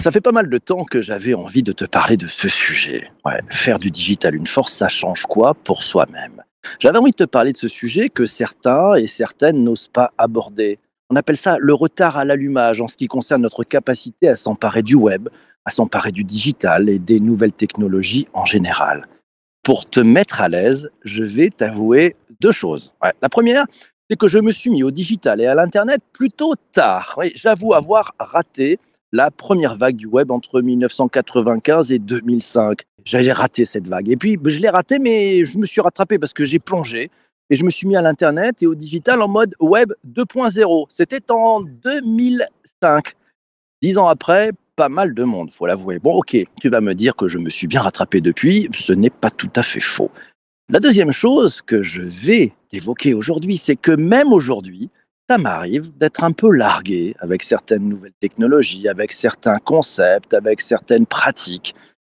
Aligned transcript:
Ça 0.00 0.12
fait 0.12 0.20
pas 0.20 0.32
mal 0.32 0.48
de 0.48 0.58
temps 0.58 0.84
que 0.84 1.02
j'avais 1.02 1.34
envie 1.34 1.62
de 1.62 1.72
te 1.72 1.84
parler 1.84 2.16
de 2.16 2.28
ce 2.28 2.48
sujet. 2.48 3.10
Faire 3.50 3.78
du 3.78 3.90
digital 3.90 4.34
une 4.34 4.46
force, 4.46 4.72
ça 4.72 4.88
change 4.88 5.26
quoi 5.26 5.52
pour 5.52 5.82
soi-même? 5.82 6.42
J'avais 6.78 6.98
envie 6.98 7.10
de 7.10 7.16
te 7.16 7.24
parler 7.24 7.52
de 7.52 7.58
ce 7.58 7.68
sujet 7.68 8.08
que 8.08 8.24
certains 8.24 8.94
et 8.94 9.06
certaines 9.06 9.62
n'osent 9.62 9.88
pas 9.88 10.12
aborder. 10.16 10.78
On 11.10 11.16
appelle 11.16 11.36
ça 11.36 11.56
le 11.58 11.74
retard 11.74 12.16
à 12.16 12.24
l'allumage 12.24 12.80
en 12.80 12.88
ce 12.88 12.96
qui 12.96 13.06
concerne 13.06 13.42
notre 13.42 13.64
capacité 13.64 14.28
à 14.28 14.36
s'emparer 14.36 14.82
du 14.82 14.94
web, 14.94 15.28
à 15.64 15.70
s'emparer 15.70 16.12
du 16.12 16.24
digital 16.24 16.88
et 16.88 16.98
des 16.98 17.20
nouvelles 17.20 17.52
technologies 17.52 18.28
en 18.32 18.44
général. 18.44 19.08
Pour 19.62 19.90
te 19.90 20.00
mettre 20.00 20.40
à 20.40 20.48
l'aise, 20.48 20.90
je 21.04 21.24
vais 21.24 21.50
t'avouer 21.50 22.16
deux 22.40 22.52
choses. 22.52 22.94
La 23.20 23.28
première, 23.28 23.66
c'est 24.08 24.16
que 24.16 24.28
je 24.28 24.38
me 24.38 24.52
suis 24.52 24.70
mis 24.70 24.82
au 24.82 24.90
digital 24.90 25.40
et 25.40 25.46
à 25.46 25.54
l'Internet 25.54 26.00
plutôt 26.12 26.54
tard. 26.72 27.18
J'avoue 27.34 27.74
avoir 27.74 28.14
raté 28.18 28.78
la 29.12 29.30
première 29.30 29.76
vague 29.76 29.96
du 29.96 30.06
web 30.06 30.30
entre 30.30 30.60
1995 30.60 31.92
et 31.92 31.98
2005. 31.98 32.82
J'avais 33.04 33.32
raté 33.32 33.64
cette 33.64 33.86
vague. 33.86 34.08
Et 34.08 34.16
puis, 34.16 34.38
je 34.44 34.60
l'ai 34.60 34.68
raté, 34.68 34.98
mais 34.98 35.44
je 35.44 35.58
me 35.58 35.66
suis 35.66 35.80
rattrapé 35.80 36.18
parce 36.18 36.32
que 36.32 36.44
j'ai 36.44 36.58
plongé 36.58 37.10
et 37.50 37.56
je 37.56 37.64
me 37.64 37.70
suis 37.70 37.86
mis 37.86 37.96
à 37.96 38.02
l'Internet 38.02 38.62
et 38.62 38.66
au 38.66 38.74
digital 38.74 39.22
en 39.22 39.28
mode 39.28 39.54
web 39.60 39.92
2.0. 40.06 40.86
C'était 40.90 41.30
en 41.30 41.60
2005. 41.60 43.14
Dix 43.82 43.96
ans 43.96 44.08
après, 44.08 44.52
pas 44.76 44.88
mal 44.88 45.14
de 45.14 45.24
monde, 45.24 45.52
faut 45.52 45.66
l'avouer. 45.66 45.98
Bon, 45.98 46.16
ok, 46.16 46.36
tu 46.60 46.68
vas 46.68 46.80
me 46.80 46.94
dire 46.94 47.16
que 47.16 47.28
je 47.28 47.38
me 47.38 47.50
suis 47.50 47.66
bien 47.66 47.80
rattrapé 47.80 48.20
depuis. 48.20 48.68
Ce 48.74 48.92
n'est 48.92 49.10
pas 49.10 49.30
tout 49.30 49.50
à 49.56 49.62
fait 49.62 49.80
faux. 49.80 50.10
La 50.68 50.80
deuxième 50.80 51.12
chose 51.12 51.62
que 51.62 51.82
je 51.82 52.02
vais 52.02 52.52
évoquer 52.72 53.14
aujourd'hui, 53.14 53.56
c'est 53.56 53.76
que 53.76 53.92
même 53.92 54.32
aujourd'hui, 54.32 54.90
ça 55.28 55.38
m'arrive 55.38 55.96
d'être 55.98 56.24
un 56.24 56.32
peu 56.32 56.50
largué 56.50 57.14
avec 57.18 57.42
certaines 57.42 57.88
nouvelles 57.88 58.14
technologies, 58.20 58.88
avec 58.88 59.12
certains 59.12 59.58
concepts, 59.58 60.32
avec 60.32 60.60
certaines 60.60 61.06
pratiques. 61.06 61.74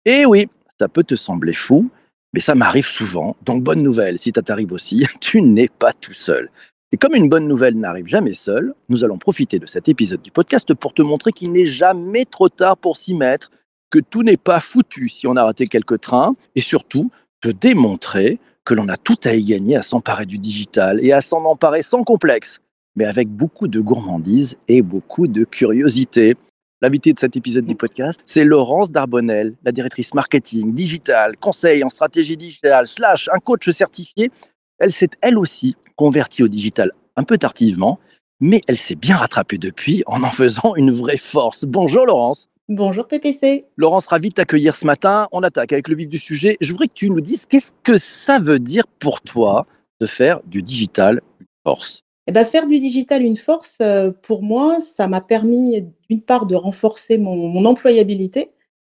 Et 0.05 0.25
oui, 0.25 0.47
ça 0.79 0.87
peut 0.87 1.03
te 1.03 1.15
sembler 1.15 1.53
fou, 1.53 1.89
mais 2.33 2.39
ça 2.39 2.55
m'arrive 2.55 2.85
souvent. 2.85 3.35
Donc 3.43 3.63
bonne 3.63 3.81
nouvelle, 3.81 4.19
si 4.19 4.31
ça 4.33 4.41
t'arrive 4.41 4.73
aussi, 4.73 5.05
tu 5.21 5.41
n'es 5.41 5.69
pas 5.69 5.93
tout 5.93 6.13
seul. 6.13 6.49
Et 6.91 6.97
comme 6.97 7.15
une 7.15 7.29
bonne 7.29 7.47
nouvelle 7.47 7.79
n'arrive 7.79 8.07
jamais 8.07 8.33
seule, 8.33 8.73
nous 8.89 9.03
allons 9.03 9.17
profiter 9.17 9.59
de 9.59 9.67
cet 9.67 9.89
épisode 9.89 10.21
du 10.21 10.31
podcast 10.31 10.73
pour 10.73 10.93
te 10.93 11.03
montrer 11.03 11.31
qu'il 11.31 11.51
n'est 11.51 11.67
jamais 11.67 12.25
trop 12.25 12.49
tard 12.49 12.77
pour 12.77 12.97
s'y 12.97 13.13
mettre, 13.13 13.51
que 13.91 13.99
tout 13.99 14.23
n'est 14.23 14.37
pas 14.37 14.59
foutu 14.59 15.09
si 15.09 15.27
on 15.27 15.35
a 15.35 15.43
raté 15.43 15.67
quelques 15.67 16.01
trains, 16.01 16.35
et 16.55 16.61
surtout 16.61 17.11
te 17.41 17.49
démontrer 17.49 18.39
que 18.69 18.75
l'on 18.75 18.87
a 18.87 18.97
tout 18.97 19.17
à 19.23 19.33
y 19.33 19.43
gagner 19.43 19.75
à 19.77 19.81
s'emparer 19.81 20.27
du 20.27 20.37
digital 20.37 21.03
et 21.03 21.11
à 21.11 21.21
s'en 21.21 21.43
emparer 21.45 21.81
sans 21.81 22.03
complexe, 22.03 22.59
mais 22.95 23.05
avec 23.05 23.27
beaucoup 23.27 23.67
de 23.67 23.79
gourmandise 23.79 24.57
et 24.67 24.83
beaucoup 24.83 25.25
de 25.25 25.43
curiosité. 25.43 26.37
L'invité 26.79 27.11
de 27.11 27.17
cet 27.17 27.35
épisode 27.35 27.65
du 27.65 27.73
podcast, 27.73 28.21
c'est 28.27 28.43
Laurence 28.43 28.91
Darbonnel, 28.91 29.55
la 29.63 29.71
directrice 29.71 30.13
marketing, 30.13 30.75
digital, 30.75 31.35
conseil 31.37 31.83
en 31.83 31.89
stratégie 31.89 32.37
digitale, 32.37 32.87
slash 32.87 33.27
un 33.33 33.39
coach 33.39 33.67
certifié. 33.71 34.29
Elle 34.77 34.93
s'est 34.93 35.09
elle 35.21 35.39
aussi 35.39 35.75
convertie 35.95 36.43
au 36.43 36.47
digital 36.47 36.91
un 37.15 37.23
peu 37.23 37.39
tardivement, 37.39 37.99
mais 38.39 38.61
elle 38.67 38.77
s'est 38.77 38.93
bien 38.93 39.15
rattrapée 39.15 39.57
depuis 39.57 40.03
en 40.05 40.21
en 40.21 40.29
faisant 40.29 40.75
une 40.75 40.91
vraie 40.91 41.17
force. 41.17 41.65
Bonjour 41.65 42.05
Laurence. 42.05 42.49
Bonjour 42.69 43.07
PPC. 43.07 43.65
Laurence, 43.77 44.05
ravi 44.05 44.29
de 44.29 44.35
t'accueillir 44.35 44.75
ce 44.75 44.85
matin. 44.85 45.27
On 45.31 45.41
attaque 45.41 45.73
avec 45.73 45.87
le 45.87 45.95
vif 45.95 46.07
du 46.07 46.19
sujet. 46.19 46.55
Je 46.61 46.71
voudrais 46.71 46.87
que 46.87 46.93
tu 46.93 47.09
nous 47.09 47.19
dises 47.19 47.47
qu'est-ce 47.47 47.71
que 47.81 47.97
ça 47.97 48.37
veut 48.37 48.59
dire 48.59 48.85
pour 48.99 49.21
toi 49.21 49.65
de 49.99 50.05
faire 50.05 50.39
du 50.45 50.61
digital 50.61 51.19
une 51.39 51.47
force? 51.65 52.03
Eh 52.27 52.31
ben, 52.31 52.45
faire 52.45 52.67
du 52.67 52.79
digital 52.79 53.23
une 53.23 53.37
force, 53.37 53.79
euh, 53.81 54.11
pour 54.21 54.43
moi, 54.43 54.79
ça 54.81 55.07
m'a 55.07 55.19
permis 55.19 55.83
d'une 56.07 56.21
part 56.21 56.45
de 56.45 56.53
renforcer 56.53 57.17
mon, 57.17 57.35
mon 57.47 57.65
employabilité 57.65 58.51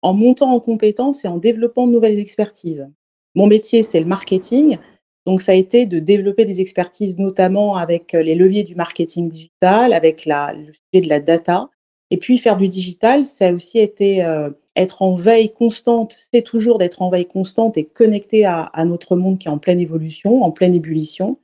en 0.02 0.14
montant 0.16 0.52
en 0.52 0.60
compétences 0.60 1.24
et 1.24 1.28
en 1.28 1.38
développant 1.38 1.86
de 1.86 1.92
nouvelles 1.92 2.18
expertises. 2.18 2.90
Mon 3.36 3.46
métier, 3.46 3.84
c'est 3.84 4.00
le 4.00 4.08
marketing. 4.08 4.80
Donc, 5.28 5.44
ça 5.44 5.52
a 5.52 5.56
été 5.56 5.86
de 5.86 6.00
développer 6.00 6.46
des 6.46 6.60
expertises, 6.60 7.20
notamment 7.20 7.76
avec 7.76 8.16
euh, 8.16 8.24
les 8.24 8.34
leviers 8.34 8.64
du 8.64 8.74
marketing 8.74 9.30
digital, 9.30 9.94
avec 9.94 10.26
la, 10.26 10.54
le 10.54 10.74
sujet 10.74 11.04
de 11.04 11.10
la 11.10 11.20
data. 11.20 11.70
Et 12.12 12.18
puis, 12.18 12.38
faire 12.38 12.58
du 12.58 12.68
digital, 12.68 13.26
ça 13.26 13.48
a 13.48 13.54
aussi 13.54 13.80
été 13.80 14.24
euh, 14.24 14.50
être 14.76 15.02
en 15.02 15.16
veille 15.16 15.52
constante. 15.52 16.18
C'est 16.32 16.42
toujours 16.42 16.78
d'être 16.80 17.02
en 17.02 17.10
veille 17.10 17.28
constante 17.28 17.78
et 17.78 17.86
connecté 17.86 18.46
à, 18.46 18.62
à 18.62 18.86
notre 18.86 19.16
monde 19.16 19.38
qui 19.38 19.48
est 19.48 19.52
en 19.52 19.60
pleine 19.60 19.80
évolution, 19.80 20.44
en 20.44 20.52
pleine 20.52 20.74
ébullition. 20.74 21.38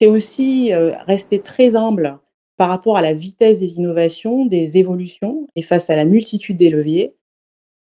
C'est 0.00 0.08
aussi 0.08 0.72
euh, 0.72 0.92
rester 1.06 1.38
très 1.40 1.76
humble 1.76 2.18
par 2.56 2.68
rapport 2.68 2.96
à 2.96 3.02
la 3.02 3.12
vitesse 3.12 3.60
des 3.60 3.76
innovations, 3.76 4.44
des 4.46 4.76
évolutions 4.78 5.48
et 5.54 5.62
face 5.62 5.90
à 5.90 5.96
la 5.96 6.04
multitude 6.04 6.56
des 6.56 6.70
leviers. 6.70 7.14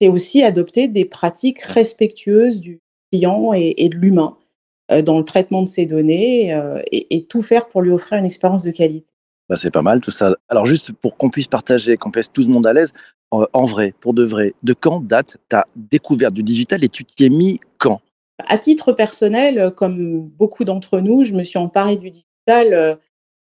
C'est 0.00 0.08
aussi 0.08 0.42
adopter 0.42 0.86
des 0.86 1.04
pratiques 1.04 1.60
respectueuses 1.62 2.60
du 2.60 2.80
client 3.12 3.52
et, 3.52 3.88
de 3.88 3.96
l'humain 3.96 4.36
euh, 4.90 5.02
dans 5.02 5.18
le 5.18 5.24
traitement 5.24 5.62
de 5.62 5.68
ces 5.68 5.86
données 5.86 6.50
et, 6.92 7.16
et 7.16 7.24
tout 7.24 7.42
faire 7.42 7.68
pour 7.68 7.82
lui 7.82 7.90
offrir 7.90 8.18
une 8.18 8.24
expérience 8.24 8.64
de 8.64 8.70
qualité. 8.70 9.13
Bah, 9.48 9.56
c'est 9.56 9.70
pas 9.70 9.82
mal 9.82 10.00
tout 10.00 10.10
ça. 10.10 10.34
Alors 10.48 10.66
juste 10.66 10.92
pour 10.92 11.16
qu'on 11.16 11.30
puisse 11.30 11.48
partager, 11.48 11.96
qu'on 11.96 12.10
puisse 12.10 12.32
tout 12.32 12.42
le 12.42 12.48
monde 12.48 12.66
à 12.66 12.72
l'aise, 12.72 12.92
en, 13.30 13.64
vrai, 13.64 13.94
pour 14.00 14.14
de 14.14 14.24
vrai, 14.24 14.54
de 14.62 14.74
quand 14.74 15.00
date 15.00 15.38
ta 15.48 15.66
découverte 15.74 16.34
du 16.34 16.42
digital 16.42 16.84
et 16.84 16.88
tu 16.88 17.04
t'y 17.04 17.24
es 17.24 17.28
mis 17.28 17.58
quand? 17.78 18.00
À 18.48 18.58
titre 18.58 18.92
personnel, 18.92 19.58
euh, 19.58 19.70
comme 19.70 20.20
beaucoup 20.20 20.64
d'entre 20.64 21.00
nous, 21.00 21.24
je 21.24 21.34
me 21.34 21.42
suis 21.42 21.58
emparée 21.58 21.96
du 21.96 22.10
digital 22.10 22.72
euh, 22.72 22.94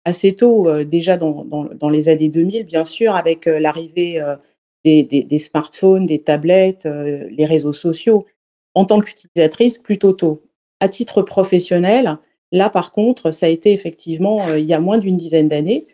assez 0.06 0.36
tôt, 0.36 0.70
euh, 0.70 0.86
déjà 0.86 1.18
dans, 1.18 1.44
dans- 1.44 1.90
les 1.90 2.08
années 2.08 2.30
2000, 2.30 2.64
bien 2.66 2.86
sûr, 2.86 3.16
avec 3.16 3.46
l'arrivée 3.46 4.24
des, 4.86 5.04
des- 5.04 5.24
des 5.24 5.40
smartphones, 5.40 6.06
des 6.06 6.20
tablettes, 6.20 6.86
les 6.86 7.46
réseaux 7.46 7.74
sociaux. 7.74 8.26
En 8.76 8.86
tant 8.86 9.00
qu'utilisatrice, 9.02 9.78
plutôt 9.78 10.14
tôt. 10.14 10.44
À 10.80 10.88
titre 10.90 11.22
professionnel, 11.22 12.18
là, 12.54 12.70
par 12.70 12.94
contre, 12.94 13.32
ça 13.32 13.48
a 13.48 13.50
été 13.50 13.74
effectivement 13.74 14.48
euh, 14.48 14.60
il 14.60 14.66
y 14.66 14.74
a 14.74 14.80
moins 14.80 15.00
d'une 15.00 15.18
dizaine 15.18 15.50
d'années, 15.50 15.88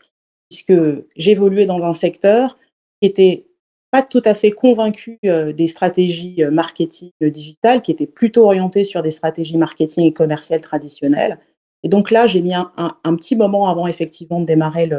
puisque 0.50 0.74
j'évoluais 1.16 1.66
dans 1.66 1.84
un 1.84 1.96
secteur 1.96 2.58
qui 3.02 3.08
était 3.08 3.46
pas 3.92 4.04
tout 4.04 4.22
à 4.26 4.36
fait 4.36 4.52
convaincu 4.52 5.18
euh, 5.26 5.52
des 5.52 5.68
stratégies 5.68 6.44
euh, 6.44 6.52
marketing 6.52 7.12
digitales, 7.22 7.82
qui 7.82 7.92
était 7.92 8.06
plutôt 8.06 8.44
orienté 8.44 8.84
sur 8.84 9.02
des 9.02 9.12
stratégies 9.12 9.58
marketing 9.58 10.06
et 10.06 10.14
commerciales 10.14 10.62
traditionnelles. 10.62 11.40
Et 11.82 11.88
donc 11.88 12.12
là, 12.12 12.28
j'ai 12.28 12.42
mis 12.42 12.54
un, 12.54 13.16
petit 13.16 13.38
moment 13.38 13.70
avant 13.70 13.88
effectivement 13.88 14.42
de 14.42 14.46
démarrer 14.46 14.90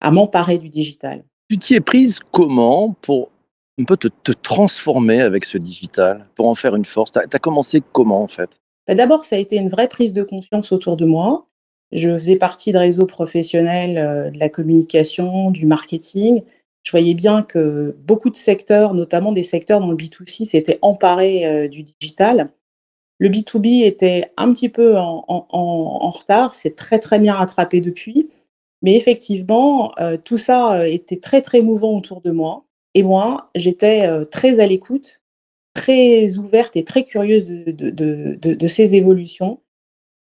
à 0.00 0.10
m'emparer 0.12 0.56
du 0.56 0.68
digital. 0.68 1.24
Tu 1.50 1.58
t'y 1.58 1.74
es 1.74 1.80
prise 1.80 2.20
comment 2.30 2.92
pour 2.92 3.32
un 3.80 3.84
peu 3.84 3.96
te, 3.96 4.06
te 4.06 4.30
transformer 4.30 5.20
avec 5.20 5.44
ce 5.44 5.58
digital, 5.58 6.28
pour 6.36 6.46
en 6.46 6.54
faire 6.54 6.76
une 6.76 6.84
force? 6.84 7.10
Tu 7.10 7.18
as, 7.18 7.38
commencé 7.40 7.82
comment 7.92 8.22
en 8.22 8.28
fait? 8.28 8.61
Bah, 8.86 8.94
D'abord, 8.94 9.24
ça 9.24 9.36
a 9.36 9.38
été 9.38 9.56
une 9.56 9.68
vraie 9.68 9.88
prise 9.88 10.12
de 10.12 10.22
conscience 10.22 10.72
autour 10.72 10.96
de 10.96 11.04
moi. 11.04 11.48
Je 11.92 12.08
faisais 12.18 12.36
partie 12.36 12.72
de 12.72 12.78
réseaux 12.78 13.06
professionnels 13.06 13.98
euh, 13.98 14.30
de 14.30 14.38
la 14.38 14.48
communication, 14.48 15.50
du 15.50 15.66
marketing. 15.66 16.42
Je 16.82 16.90
voyais 16.90 17.14
bien 17.14 17.42
que 17.42 17.94
beaucoup 18.00 18.30
de 18.30 18.36
secteurs, 18.36 18.94
notamment 18.94 19.32
des 19.32 19.42
secteurs 19.42 19.80
dans 19.80 19.90
le 19.90 19.96
B2C, 19.96 20.46
s'étaient 20.46 20.78
emparés 20.82 21.46
euh, 21.46 21.68
du 21.68 21.82
digital. 21.82 22.50
Le 23.18 23.28
B2B 23.28 23.84
était 23.84 24.32
un 24.36 24.52
petit 24.52 24.68
peu 24.68 24.96
en, 24.98 26.10
retard, 26.10 26.56
c'est 26.56 26.74
très 26.74 26.98
très 26.98 27.20
bien 27.20 27.34
rattrapé 27.34 27.80
depuis. 27.80 28.30
Mais 28.80 28.96
effectivement, 28.96 29.92
euh, 30.00 30.16
tout 30.16 30.38
ça 30.38 30.88
était 30.88 31.20
très 31.20 31.40
très 31.40 31.60
mouvant 31.60 31.96
autour 31.96 32.20
de 32.20 32.32
moi. 32.32 32.64
Et 32.94 33.04
moi, 33.04 33.50
j'étais 33.54 34.08
très 34.26 34.58
à 34.58 34.66
l'écoute, 34.66 35.21
très 35.74 36.36
ouverte 36.36 36.76
et 36.76 36.84
très 36.84 37.04
curieuse 37.04 37.46
de, 37.46 37.70
de- 37.70 38.66
ces 38.68 38.94
évolutions. 38.94 39.60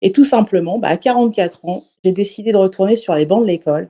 Et 0.01 0.11
tout 0.11 0.25
simplement, 0.25 0.77
bah, 0.79 0.89
à 0.89 0.97
44 0.97 1.65
ans, 1.65 1.83
j'ai 2.03 2.11
décidé 2.11 2.51
de 2.51 2.57
retourner 2.57 2.95
sur 2.95 3.15
les 3.15 3.25
bancs 3.25 3.41
de 3.41 3.47
l'école 3.47 3.89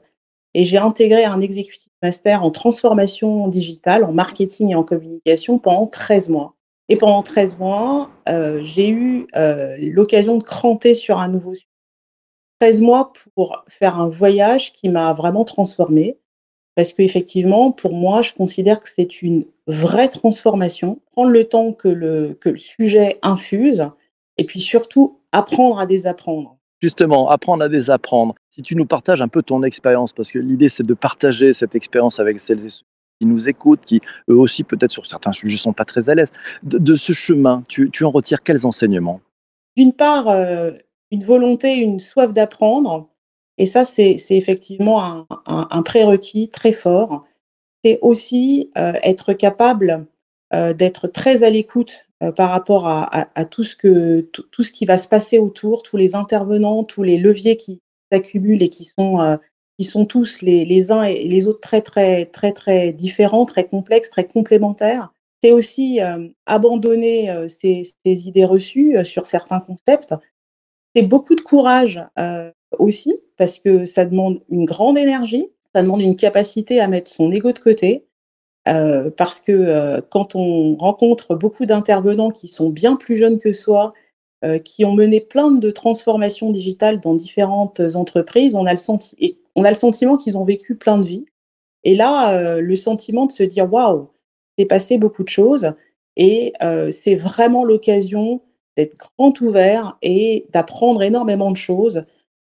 et 0.54 0.64
j'ai 0.64 0.78
intégré 0.78 1.26
un 1.26 1.42
executive 1.42 1.92
master 2.02 2.44
en 2.44 2.52
transformation 2.52 3.48
digitale, 3.48 4.04
en 4.04 4.14
marketing 4.14 4.70
et 4.72 4.76
en 4.76 4.84
communication 4.84 5.60
pendant 5.60 5.88
13 5.88 6.30
mois. 6.30 6.56
Et 6.90 6.96
pendant 6.96 7.22
13 7.24 7.58
mois, 7.58 8.10
euh, 8.30 8.62
j'ai 8.64 8.90
eu 8.90 9.28
euh, 9.36 9.76
l'occasion 9.80 10.38
de 10.38 10.44
cranter 10.44 10.96
sur 10.96 11.20
un 11.20 11.28
nouveau 11.28 11.54
sujet. 11.54 11.68
13 12.60 12.82
mois 12.82 13.12
pour 13.36 13.64
faire 13.68 14.00
un 14.00 14.10
voyage 14.10 14.74
qui 14.74 14.90
m'a 14.90 15.14
vraiment 15.14 15.44
transformée. 15.44 16.18
Parce 16.78 16.94
qu'effectivement, 16.94 17.72
pour 17.72 17.92
moi, 17.92 18.22
je 18.22 18.34
considère 18.34 18.80
que 18.80 18.88
c'est 18.88 19.24
une 19.24 19.46
vraie 19.66 20.10
transformation. 20.10 21.00
Prendre 21.14 21.32
le 21.32 21.44
temps 21.44 21.74
que 21.74 21.88
le, 21.88 22.38
que 22.40 22.50
le 22.50 22.58
sujet 22.58 23.18
infuse 23.24 23.82
et 24.38 24.44
puis 24.44 24.60
surtout 24.60 25.18
apprendre 25.32 25.80
à 25.80 25.88
désapprendre. 25.88 26.56
Justement, 26.80 27.30
apprendre 27.30 27.64
à 27.64 27.70
désapprendre. 27.70 28.36
Si 28.52 28.62
tu 28.62 28.76
nous 28.76 28.86
partages 28.86 29.24
un 29.24 29.28
peu 29.28 29.42
ton 29.42 29.64
expérience, 29.64 30.14
parce 30.14 30.30
que 30.30 30.38
l'idée 30.38 30.70
c'est 30.70 30.86
de 30.86 30.94
partager 30.94 31.52
cette 31.52 31.74
expérience 31.74 32.20
avec 32.20 32.40
celles 32.40 32.64
et 32.64 32.70
ceux 32.70 32.86
qui 33.20 33.26
nous 33.26 33.50
écoutent, 33.50 33.82
qui 33.82 34.00
eux 34.30 34.38
aussi 34.38 34.64
peut-être 34.64 34.92
sur 34.92 35.08
certains 35.08 35.32
sujets 35.32 35.58
sont 35.58 35.74
pas 35.74 35.86
très 35.86 36.12
à 36.12 36.14
l'aise. 36.14 36.32
De, 36.62 36.78
de 36.78 36.94
ce 36.94 37.12
chemin, 37.12 37.64
tu, 37.68 37.90
tu 37.90 38.04
en 38.04 38.12
retires 38.12 38.44
quels 38.44 38.68
enseignements? 38.68 39.20
D'une 39.76 39.94
part, 39.94 40.28
euh, 40.28 40.74
une 41.10 41.24
volonté, 41.24 41.78
une 41.78 42.00
soif 42.00 42.32
d'apprendre, 42.34 43.10
Et 43.58 43.66
ça, 43.66 43.86
c'est 43.86 44.18
effectivement 44.30 45.26
un, 45.46 45.82
prérequis 45.82 46.50
très 46.50 46.74
fort. 46.74 47.26
C'est 47.84 48.00
aussi 48.02 48.72
euh, 48.78 48.94
être 49.04 49.34
capable 49.34 50.06
euh, 50.54 50.74
d'être 50.74 51.08
très 51.08 51.44
à 51.44 51.50
l'écoute 51.50 52.06
euh, 52.22 52.32
par 52.32 52.52
rapport 52.52 52.88
à, 52.88 53.46
tout, 53.50 53.64
ce 53.64 54.72
qui 54.72 54.86
va 54.86 54.98
se 54.98 55.08
passer 55.08 55.40
autour, 55.40 55.84
tous 55.84 55.98
les 55.98 56.14
intervenants, 56.14 56.84
tous 56.84 57.04
les 57.04 57.18
leviers 57.18 57.58
qui 57.58 57.82
s'accumulent 58.12 58.62
et 58.62 58.70
qui 58.70 58.86
sont, 58.86 59.40
qui 59.78 59.86
sont 59.86 60.06
tous 60.06 60.42
les, 60.42 60.92
uns 60.92 61.04
et 61.04 61.28
les 61.28 61.48
autres 61.48 61.62
très, 61.62 61.82
très, 61.82 62.26
très, 62.26 62.52
très 62.52 62.94
différents, 62.94 63.46
très 63.46 63.66
complexes, 63.68 64.10
très 64.10 64.28
complémentaires. 64.28 65.12
C'est 65.42 65.52
aussi 65.52 66.00
abandonner 66.46 67.48
ces, 67.48 67.94
idées 68.06 68.46
reçues 68.46 69.04
sur 69.04 69.26
certains 69.26 69.60
concepts. 69.60 70.16
C'est 70.96 71.04
beaucoup 71.04 71.36
de 71.36 71.42
courage 71.42 72.02
aussi, 72.78 73.20
parce 73.38 73.60
que 73.60 73.86
ça 73.86 74.06
demande 74.06 74.42
une 74.50 74.66
grande 74.66 74.98
énergie, 74.98 75.48
ça 75.74 75.84
demande 75.84 76.02
une 76.02 76.16
capacité 76.16 76.80
à 76.80 76.88
mettre 76.88 77.12
son 77.12 77.32
ego 77.32 77.52
de 77.52 77.60
côté, 77.60 78.06
euh, 78.68 79.10
parce 79.16 79.40
que 79.40 79.52
euh, 79.52 80.02
quand 80.10 80.36
on 80.36 80.76
rencontre 80.76 81.36
beaucoup 81.36 81.66
d'intervenants 81.66 82.32
qui 82.32 82.48
sont 82.48 82.70
bien 82.70 82.96
plus 82.96 83.16
jeunes 83.16 83.40
que 83.40 83.54
soi, 83.54 83.94
euh, 84.44 84.60
qui 84.60 84.86
ont 84.86 84.94
mené 84.94 85.22
plein 85.22 85.52
de 85.52 85.72
transformations 85.72 86.52
digitales 86.52 87.00
dans 87.00 87.16
différentes 87.16 87.82
entreprises, 87.96 88.56
on 88.56 88.66
a 88.66 88.74
le, 88.74 88.80
on 89.56 89.64
a 89.64 89.70
le 89.70 89.76
sentiment 89.76 90.18
qu'ils 90.18 90.38
ont 90.38 90.44
vécu 90.44 90.76
plein 90.76 90.98
de 90.98 91.06
vies. 91.06 91.26
Et 91.84 91.96
là, 91.96 92.60
le 92.60 92.76
sentiment 92.76 93.28
de 93.28 93.32
se 93.32 93.44
dire 93.44 93.72
waouh, 93.72 94.10
c'est 94.58 94.66
passé 94.66 94.98
beaucoup 94.98 95.24
de 95.24 95.30
choses, 95.30 95.72
et 96.18 96.52
c'est 96.90 97.16
vraiment 97.16 97.64
l'occasion 97.64 98.42
d'être 98.76 98.98
grand 98.98 99.40
ouvert 99.40 99.98
et 100.02 100.48
d'apprendre 100.52 101.02
énormément 101.02 101.52
de 101.52 101.56
choses 101.56 102.04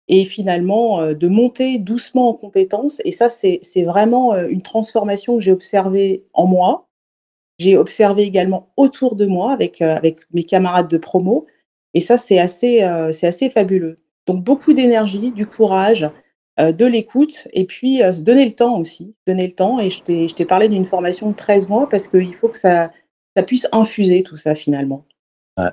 et 0.07 0.25
finalement 0.25 1.01
euh, 1.01 1.13
de 1.13 1.27
monter 1.27 1.80
doucement 1.80 2.30
en 2.30 2.33
compétences. 2.33 3.01
Et 3.06 3.12
ça, 3.12 3.30
c'est 3.30 3.83
vraiment 3.83 4.33
euh, 4.33 4.48
une 4.48 4.62
transformation 4.62 5.36
que 5.36 5.42
j'ai 5.42 5.51
observée 5.51 6.24
en 6.33 6.48
moi. 6.48 6.88
J'ai 7.59 7.77
observé 7.77 8.24
également 8.24 8.71
autour 8.77 9.15
de 9.15 9.25
moi 9.25 9.51
avec, 9.51 9.81
euh, 9.81 10.00
mes 10.33 10.44
camarades 10.44 10.88
de 10.88 10.98
promo. 10.98 11.48
Et 11.94 12.00
ça, 12.00 12.18
c'est 12.18 12.39
assez, 12.39 12.81
assez 12.81 13.50
fabuleux. 13.50 13.95
Donc, 14.27 14.44
beaucoup 14.44 14.74
d'énergie, 14.74 15.31
du 15.31 15.48
courage, 15.48 16.07
de 16.60 16.86
l'écoute 16.86 17.48
et 17.53 17.65
puis 17.65 18.00
se 18.00 18.21
donner 18.21 18.45
le 18.45 18.53
temps 18.53 18.77
aussi. 18.80 19.15
Donner 19.25 19.48
le 19.48 19.53
temps. 19.53 19.80
Et 19.80 19.89
je 19.89 20.33
t'ai 20.33 20.45
parlé 20.45 20.69
d'une 20.69 20.86
formation 20.86 21.31
de 21.31 21.36
13 21.36 21.69
mois 21.69 21.89
parce 21.89 22.07
qu'il 22.07 22.36
faut 22.36 22.50
que 22.50 22.57
ça, 22.57 22.92
ça 23.36 23.42
puisse 23.42 23.68
infuser 23.71 24.21
tout 24.21 24.38
ça 24.38 24.53
finalement. 24.53 25.06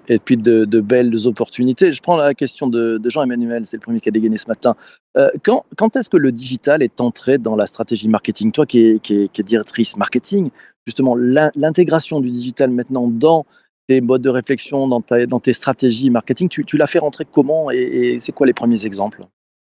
Et 0.08 0.18
puis 0.18 0.36
de, 0.36 0.80
belles 0.80 1.26
opportunités. 1.26 1.92
Je 1.92 2.00
prends 2.00 2.16
la 2.16 2.32
question 2.34 2.68
de, 2.68 3.00
Jean-Emmanuel, 3.04 3.66
c'est 3.66 3.76
le 3.76 3.82
premier 3.82 4.00
qui 4.00 4.08
a 4.08 4.12
dégainé 4.12 4.38
ce 4.38 4.48
matin. 4.48 4.76
Euh, 5.16 5.30
quand, 5.42 5.96
est-ce 5.96 6.08
que 6.08 6.16
le 6.16 6.32
digital 6.32 6.82
est 6.82 7.00
entré 7.00 7.36
dans 7.38 7.54
la 7.54 7.66
stratégie 7.66 8.08
marketing? 8.08 8.50
Toi 8.50 8.64
qui 8.64 8.86
es, 8.86 8.98
qui, 8.98 9.28
qui 9.28 9.44
directrice 9.44 9.96
marketing, 9.96 10.50
justement, 10.86 11.14
l'intégration 11.16 12.20
du 12.20 12.30
digital 12.30 12.70
maintenant 12.70 13.08
dans 13.08 13.44
tes 13.86 14.00
modes 14.00 14.22
de 14.22 14.30
réflexion, 14.30 14.88
dans, 14.88 15.02
ta, 15.02 15.26
dans 15.26 15.40
tes 15.40 15.52
stratégies 15.52 16.08
marketing, 16.08 16.48
tu, 16.48 16.64
tu 16.64 16.78
l'as 16.78 16.86
fait 16.86 16.98
rentrer 16.98 17.26
comment 17.30 17.70
et, 17.70 18.16
c'est 18.20 18.32
quoi 18.32 18.46
les 18.46 18.54
premiers 18.54 18.86
exemples? 18.86 19.20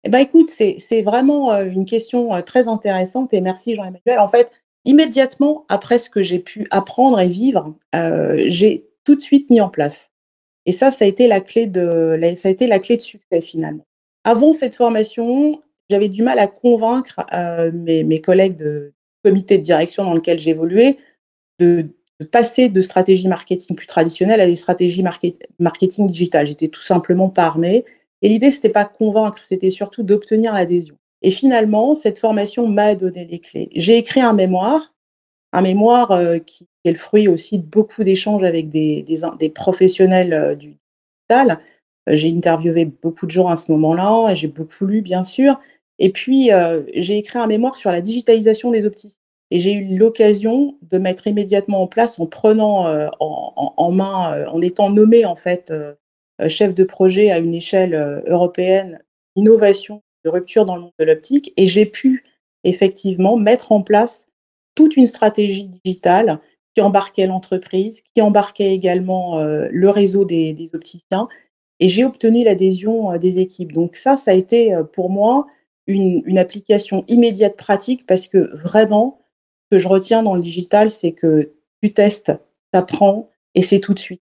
Eh 0.04 0.09
ben, 0.09 0.19
écoute, 0.19 0.50
c'est 0.50 1.01
vraiment 1.01 1.54
euh, 1.54 1.66
une 1.66 1.86
question 1.86 2.36
euh, 2.36 2.42
très 2.42 2.68
intéressante 2.68 3.33
et 3.33 3.42
merci 3.42 3.74
Jean-Emmanuel. 3.74 4.19
En 4.19 4.27
fait, 4.27 4.51
immédiatement 4.86 5.66
après 5.69 5.98
ce 5.98 6.12
que 6.12 6.21
j'ai 6.21 6.39
pu 6.39 6.68
apprendre 6.69 7.19
et 7.19 7.30
vivre, 7.30 7.74
j'ai 7.94 8.86
tout 9.04 9.16
de 9.16 9.22
suite 9.22 9.50
mis 9.50 9.62
en 9.62 9.70
place. 9.70 10.12
Et 10.66 10.72
ça, 10.72 10.92
ça 10.92 11.06
a 11.06 11.08
été 11.08 11.28
la 11.28 11.42
clé 11.42 11.68
de, 11.68 12.18
ça 12.36 12.48
a 12.48 12.52
été 12.52 12.68
la 12.68 12.80
clé 12.80 12.98
de 12.98 13.02
succès 13.02 13.42
finalement. 13.42 13.86
Avant 14.24 14.54
cette 14.54 14.76
formation, 14.76 15.62
j'avais 15.90 16.08
du 16.08 16.24
mal 16.24 16.40
à 16.40 16.48
convaincre 16.48 17.26
euh, 17.34 17.72
mes, 17.74 18.22
collègues 18.22 18.56
de 18.56 18.94
comité 19.24 19.58
de 19.58 19.64
direction 19.64 20.04
dans 20.04 20.14
lequel 20.14 20.40
j'évoluais 20.40 20.98
de, 21.60 21.88
passer 22.32 22.70
de 22.70 22.82
stratégie 22.82 23.28
marketing 23.28 23.76
plus 23.76 23.88
traditionnelle 23.88 24.40
à 24.40 24.46
des 24.46 24.56
stratégies 24.56 25.04
marketing 25.60 26.08
digitales. 26.08 26.48
J'étais 26.48 26.70
tout 26.70 26.82
simplement 26.82 27.30
pas 27.30 27.44
armée. 27.44 27.84
Et 28.22 28.30
l'idée, 28.30 28.52
c'était 28.52 28.70
pas 28.70 28.86
convaincre, 28.86 29.44
c'était 29.44 29.72
surtout 29.72 30.04
d'obtenir 30.04 30.54
l'adhésion. 30.54 30.96
Et 31.22 31.32
finalement, 31.32 31.94
cette 31.94 32.20
formation 32.20 32.68
m'a 32.68 32.96
donné 32.96 33.26
les 33.26 33.40
clés. 33.40 33.70
J'ai 33.76 33.98
écrit 33.98 34.22
un 34.22 34.34
mémoire, 34.34 34.94
un 35.52 35.62
mémoire 35.62 36.12
euh, 36.12 36.40
qui 36.40 36.68
est 36.83 36.91
le 36.91 36.97
fruit 36.97 37.27
aussi 37.27 37.59
de 37.59 37.65
beaucoup 37.65 38.03
d'échanges 38.03 38.44
avec 38.44 38.69
des, 38.69 39.06
professionnels 39.53 40.33
euh, 40.33 40.56
du 40.56 40.75
digital. 41.30 41.59
Euh, 42.09 42.15
j'ai 42.15 42.31
interviewé 42.31 42.85
beaucoup 42.85 43.25
de 43.25 43.31
gens 43.31 43.47
à 43.47 43.56
ce 43.56 43.71
moment-là, 43.71 44.31
et 44.31 44.35
j'ai 44.35 44.47
beaucoup 44.47 44.85
lu, 44.85 45.01
bien 45.01 45.24
sûr. 45.24 45.59
Et 46.00 46.09
puis, 46.09 46.51
euh, 46.51 46.83
j'ai 46.95 47.18
écrit 47.18 47.39
un 47.39 47.47
mémoire 47.47 47.75
sur 47.75 47.91
la 47.91 48.01
digitalisation 48.01 48.71
des 48.71 48.85
opticiens. 48.85 49.19
Et 49.51 49.59
j'ai 49.59 49.74
eu 49.74 49.97
l'occasion 49.97 50.77
de 50.81 50.97
mettre 50.97 51.27
immédiatement 51.27 51.83
en 51.83 51.88
place, 51.88 52.19
en 52.19 52.25
prenant 52.25 52.88
en, 53.19 53.91
main, 53.91 54.47
en 54.47 54.62
étant 54.62 54.89
nommé 54.89 55.25
en 55.25 55.35
fait 55.35 55.71
chef 56.47 56.74
de 56.74 56.83
projet 56.83 57.30
à 57.30 57.38
une 57.38 57.53
échelle 57.53 58.24
européenne, 58.25 59.00
innovation 59.35 60.01
de 60.25 60.31
rupture 60.31 60.65
dans 60.65 60.75
le 60.75 60.81
monde 60.81 60.94
de 60.97 61.06
l'optique. 61.06 61.53
Et 61.56 61.68
j'ai 61.68 61.85
pu 61.85 62.24
effectivement 62.63 63.38
mettre 63.38 63.71
en 63.71 63.83
place 63.83 64.25
toute 64.74 64.97
une 64.97 65.07
stratégie 65.07 65.68
digitale 65.68 66.39
qui 66.74 66.81
embarquait 66.81 67.28
l'entreprise, 67.28 68.02
qui 68.02 68.22
embarquait 68.22 68.74
également 68.74 69.40
euh, 69.40 69.68
le 69.72 69.90
réseau 69.90 70.25
des, 70.25 70.56
opticiens. 70.74 71.28
Et 71.80 71.88
j'ai 71.88 72.06
obtenu 72.06 72.44
l'adhésion 72.44 73.12
euh, 73.12 73.18
des 73.18 73.40
équipes. 73.40 73.74
Donc 73.74 73.96
ça, 73.96 74.18
ça 74.18 74.31
a 74.31 74.34
été 74.34 74.74
euh, 74.74 74.84
pour 74.84 75.10
moi 75.10 75.48
une, 75.88 76.38
application 76.38 77.04
immédiate 77.08 77.58
pratique 77.58 78.06
parce 78.06 78.28
que 78.28 78.56
vraiment, 78.58 79.22
ce 79.66 79.75
que 79.75 79.80
je 79.80 79.88
retiens 79.88 80.24
dans 80.24 80.36
le 80.36 80.42
digital, 80.42 80.90
c'est 80.90 81.12
que 81.12 81.54
tu 81.81 81.94
testes, 81.94 82.31
tu 82.74 82.80
apprends 82.80 83.30
et 83.56 83.62
c'est 83.62 83.80
tout 83.80 83.94
de 83.94 84.00
suite. 84.00 84.22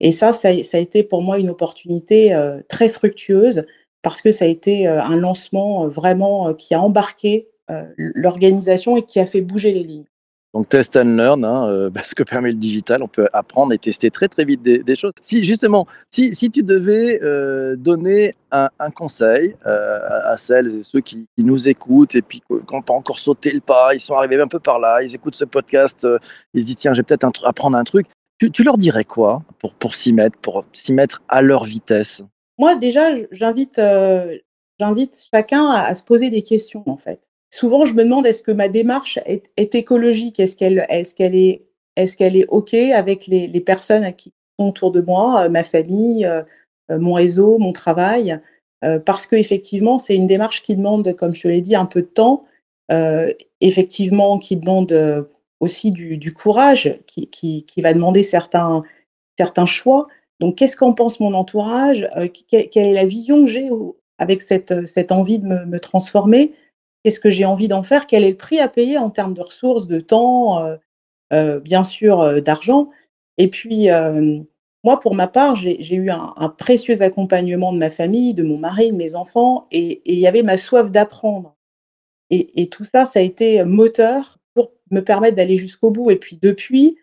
Et 0.00 0.12
ça, 0.12 0.32
ça, 0.32 0.48
a 0.48 0.78
été 0.78 1.02
pour 1.02 1.22
moi 1.22 1.38
une 1.38 1.48
opportunité 1.48 2.36
très 2.68 2.90
fructueuse 2.90 3.64
parce 4.02 4.20
que 4.20 4.30
ça 4.30 4.44
a 4.44 4.48
été 4.48 4.86
un 4.86 5.16
lancement 5.16 5.88
vraiment 5.88 6.52
qui 6.52 6.74
a 6.74 6.82
embarqué 6.82 7.48
l'organisation 7.96 8.98
et 8.98 9.02
qui 9.04 9.20
a 9.20 9.26
fait 9.26 9.40
bouger 9.40 9.72
les 9.72 9.84
lignes. 9.84 10.04
Donc 10.56 10.70
test 10.70 10.96
and 10.96 11.16
learn, 11.18 11.44
hein, 11.44 11.68
euh, 11.68 11.90
ce 12.06 12.14
que 12.14 12.22
permet 12.22 12.48
le 12.48 12.56
digital, 12.56 13.02
on 13.02 13.08
peut 13.08 13.28
apprendre 13.34 13.74
et 13.74 13.78
tester 13.78 14.10
très 14.10 14.26
très 14.26 14.46
vite 14.46 14.62
des, 14.62 14.96
choses. 14.96 15.12
Si 15.20 15.44
justement, 15.44 15.86
si, 16.10 16.34
si 16.34 16.50
tu 16.50 16.62
devais 16.62 17.20
euh, 17.22 17.76
donner 17.76 18.32
un, 18.50 18.70
conseil 18.94 19.54
euh, 19.66 19.98
à 20.24 20.38
celles 20.38 20.76
et 20.76 20.82
ceux 20.82 21.00
qui, 21.00 21.26
nous 21.36 21.68
écoutent 21.68 22.14
et 22.14 22.22
puis 22.22 22.40
qui 22.40 22.74
n'ont 22.74 22.80
pas 22.80 22.94
encore 22.94 23.18
sauté 23.18 23.50
le 23.50 23.60
pas, 23.60 23.92
ils 23.92 24.00
sont 24.00 24.14
arrivés 24.14 24.40
un 24.40 24.48
peu 24.48 24.58
par 24.58 24.78
là, 24.78 25.02
ils 25.02 25.14
écoutent 25.14 25.36
ce 25.36 25.44
podcast, 25.44 26.06
ils 26.54 26.62
se 26.62 26.66
disent 26.68 26.76
tiens, 26.76 26.94
j'ai 26.94 27.02
peut-être 27.02 27.44
apprendre 27.44 27.76
un 27.76 27.84
truc. 27.84 28.06
Tu, 28.38 28.62
leur 28.62 28.78
dirais 28.78 29.04
quoi 29.04 29.42
pour, 29.58 29.74
pour 29.74 29.94
s'y 29.94 30.14
mettre, 30.14 30.38
pour 30.38 30.64
s'y 30.72 30.94
mettre 30.94 31.22
à 31.28 31.42
leur 31.42 31.64
vitesse? 31.64 32.22
Moi 32.58 32.76
déjà, 32.76 33.10
j'invite 33.30 33.78
j'invite 34.80 35.28
chacun 35.30 35.66
à 35.66 35.94
se 35.94 36.02
poser 36.02 36.30
des 36.30 36.42
questions 36.42 36.82
en 36.86 36.96
fait 36.96 37.28
souvent, 37.56 37.86
je 37.86 37.94
me 37.94 38.04
demande 38.04 38.26
est-ce 38.26 38.42
que 38.42 38.52
ma 38.52 38.68
démarche 38.68 39.18
est, 39.24 39.74
écologique? 39.74 40.38
Est-ce 40.40 40.56
qu'elle 40.56 41.34
est, 41.34 42.46
OK 42.48 42.74
avec 42.74 43.26
les, 43.26 43.60
personnes 43.60 44.12
qui 44.14 44.32
sont 44.58 44.68
autour 44.68 44.92
de 44.92 45.00
moi, 45.00 45.44
euh, 45.44 45.48
ma 45.48 45.64
famille, 45.64 46.26
euh, 46.26 46.42
euh, 46.90 46.98
mon 46.98 47.14
réseau, 47.14 47.58
mon 47.58 47.72
travail? 47.72 48.38
Parce 49.04 49.26
qu'effectivement, 49.26 49.98
c'est 49.98 50.14
une 50.14 50.28
démarche 50.28 50.62
qui 50.62 50.76
demande, 50.76 51.12
comme 51.14 51.34
je 51.34 51.42
te 51.42 51.48
l'ai 51.48 51.60
dit, 51.60 51.74
un 51.74 51.86
peu 51.86 52.02
de 52.02 52.06
temps, 52.06 52.44
effectivement, 53.60 54.38
qui 54.38 54.56
demande 54.56 55.26
aussi 55.58 55.90
du, 55.90 56.32
courage, 56.32 56.96
qui, 57.06 57.66
va 57.78 57.94
demander 57.94 58.22
certains, 58.22 58.84
choix. 59.64 60.06
Donc, 60.38 60.54
qu'est-ce 60.54 60.76
qu'en 60.76 60.92
pense 60.92 61.18
mon 61.18 61.34
entourage? 61.34 62.06
Quelle, 62.48 62.68
est 62.72 62.92
la 62.92 63.06
vision 63.06 63.44
que 63.44 63.50
j'ai 63.50 63.70
avec 64.18 64.40
cette 64.40 65.10
envie 65.10 65.40
de 65.40 65.46
me 65.46 65.80
transformer? 65.80 66.54
Qu'est-ce 67.06 67.20
que 67.20 67.30
j'ai 67.30 67.44
envie 67.44 67.68
d'en 67.68 67.84
faire 67.84 68.08
Quel 68.08 68.24
est 68.24 68.30
le 68.30 68.36
prix 68.36 68.58
à 68.58 68.66
payer 68.66 68.98
en 68.98 69.10
termes 69.10 69.32
de 69.32 69.40
ressources, 69.40 69.86
de 69.86 70.00
temps, 70.00 70.64
euh, 70.64 70.76
euh, 71.32 71.60
bien 71.60 71.84
sûr, 71.84 72.20
euh, 72.20 72.40
d'argent 72.40 72.90
Et 73.38 73.46
puis, 73.46 73.86
moi, 74.82 74.98
pour 74.98 75.14
ma 75.14 75.28
part, 75.28 75.54
j'ai 75.54 75.94
eu 75.94 76.10
un, 76.10 76.48
précieux 76.58 77.02
accompagnement 77.02 77.72
de 77.72 77.78
ma 77.78 77.90
famille, 77.90 78.34
de 78.34 78.42
mon 78.42 78.58
mari, 78.58 78.90
de 78.90 78.96
mes 78.96 79.14
enfants, 79.14 79.68
et 79.70 80.02
il 80.04 80.18
y 80.18 80.26
avait 80.26 80.42
ma 80.42 80.56
soif 80.56 80.90
d'apprendre. 80.90 81.54
Et, 82.30 82.68
tout 82.70 82.82
ça, 82.82 83.04
ça 83.04 83.20
a 83.20 83.22
été 83.22 83.62
moteur 83.62 84.38
pour 84.54 84.72
me 84.90 84.98
permettre 84.98 85.36
d'aller 85.36 85.56
jusqu'au 85.56 85.92
bout. 85.92 86.10
Et 86.10 86.16
puis, 86.16 86.40
depuis, 86.42 86.98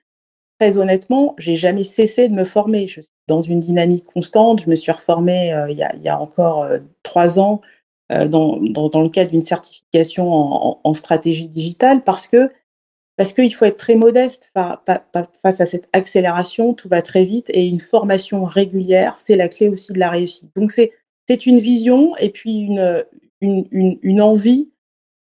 très 0.60 0.78
honnêtement, 0.78 1.34
j'ai 1.38 1.56
jamais 1.56 1.86
cessé 1.86 2.28
de 2.28 2.34
me 2.34 2.44
former. 2.44 2.88
Je 2.88 3.00
suis 3.00 3.10
dans 3.30 3.42
une 3.42 3.62
dynamique 3.62 4.06
constante. 4.08 4.64
Je 4.64 4.70
me 4.70 4.76
suis 4.76 4.92
reformée 4.92 5.56
il, 5.70 5.78
y 5.78 6.10
a, 6.10 6.20
encore 6.20 6.68
trois 7.04 7.40
ans 7.40 7.62
euh, 8.12 8.28
dans, 8.28 8.60
le 8.60 9.10
cadre 9.10 9.32
d'une 9.32 9.42
certification 9.42 10.30
en, 10.86 10.94
stratégie 10.94 11.48
digitale 11.48 12.04
parce 12.04 12.28
que 12.28 12.50
parce 13.16 13.32
qu'il 13.32 13.54
faut 13.54 13.66
être 13.66 13.78
très 13.78 13.96
modeste 13.96 14.52
face 15.44 15.62
à 15.62 15.66
cette 15.68 15.88
accélération, 15.94 16.74
tout 16.74 16.90
va 16.90 17.04
très 17.04 17.26
vite 17.26 17.50
et 17.52 17.68
une 17.68 17.80
formation 17.80 18.44
régulière, 18.44 19.20
c'est 19.20 19.36
la 19.36 19.50
clé 19.50 19.70
aussi 19.70 19.94
de 19.94 20.00
la 20.00 20.10
réussite. 20.10 20.50
Donc 20.56 20.72
c'est 20.72 21.46
une 21.46 21.60
vision 21.60 22.18
et 22.18 22.30
puis 22.30 22.62
une, 22.62 23.06
une, 23.42 24.22
envie 24.22 24.72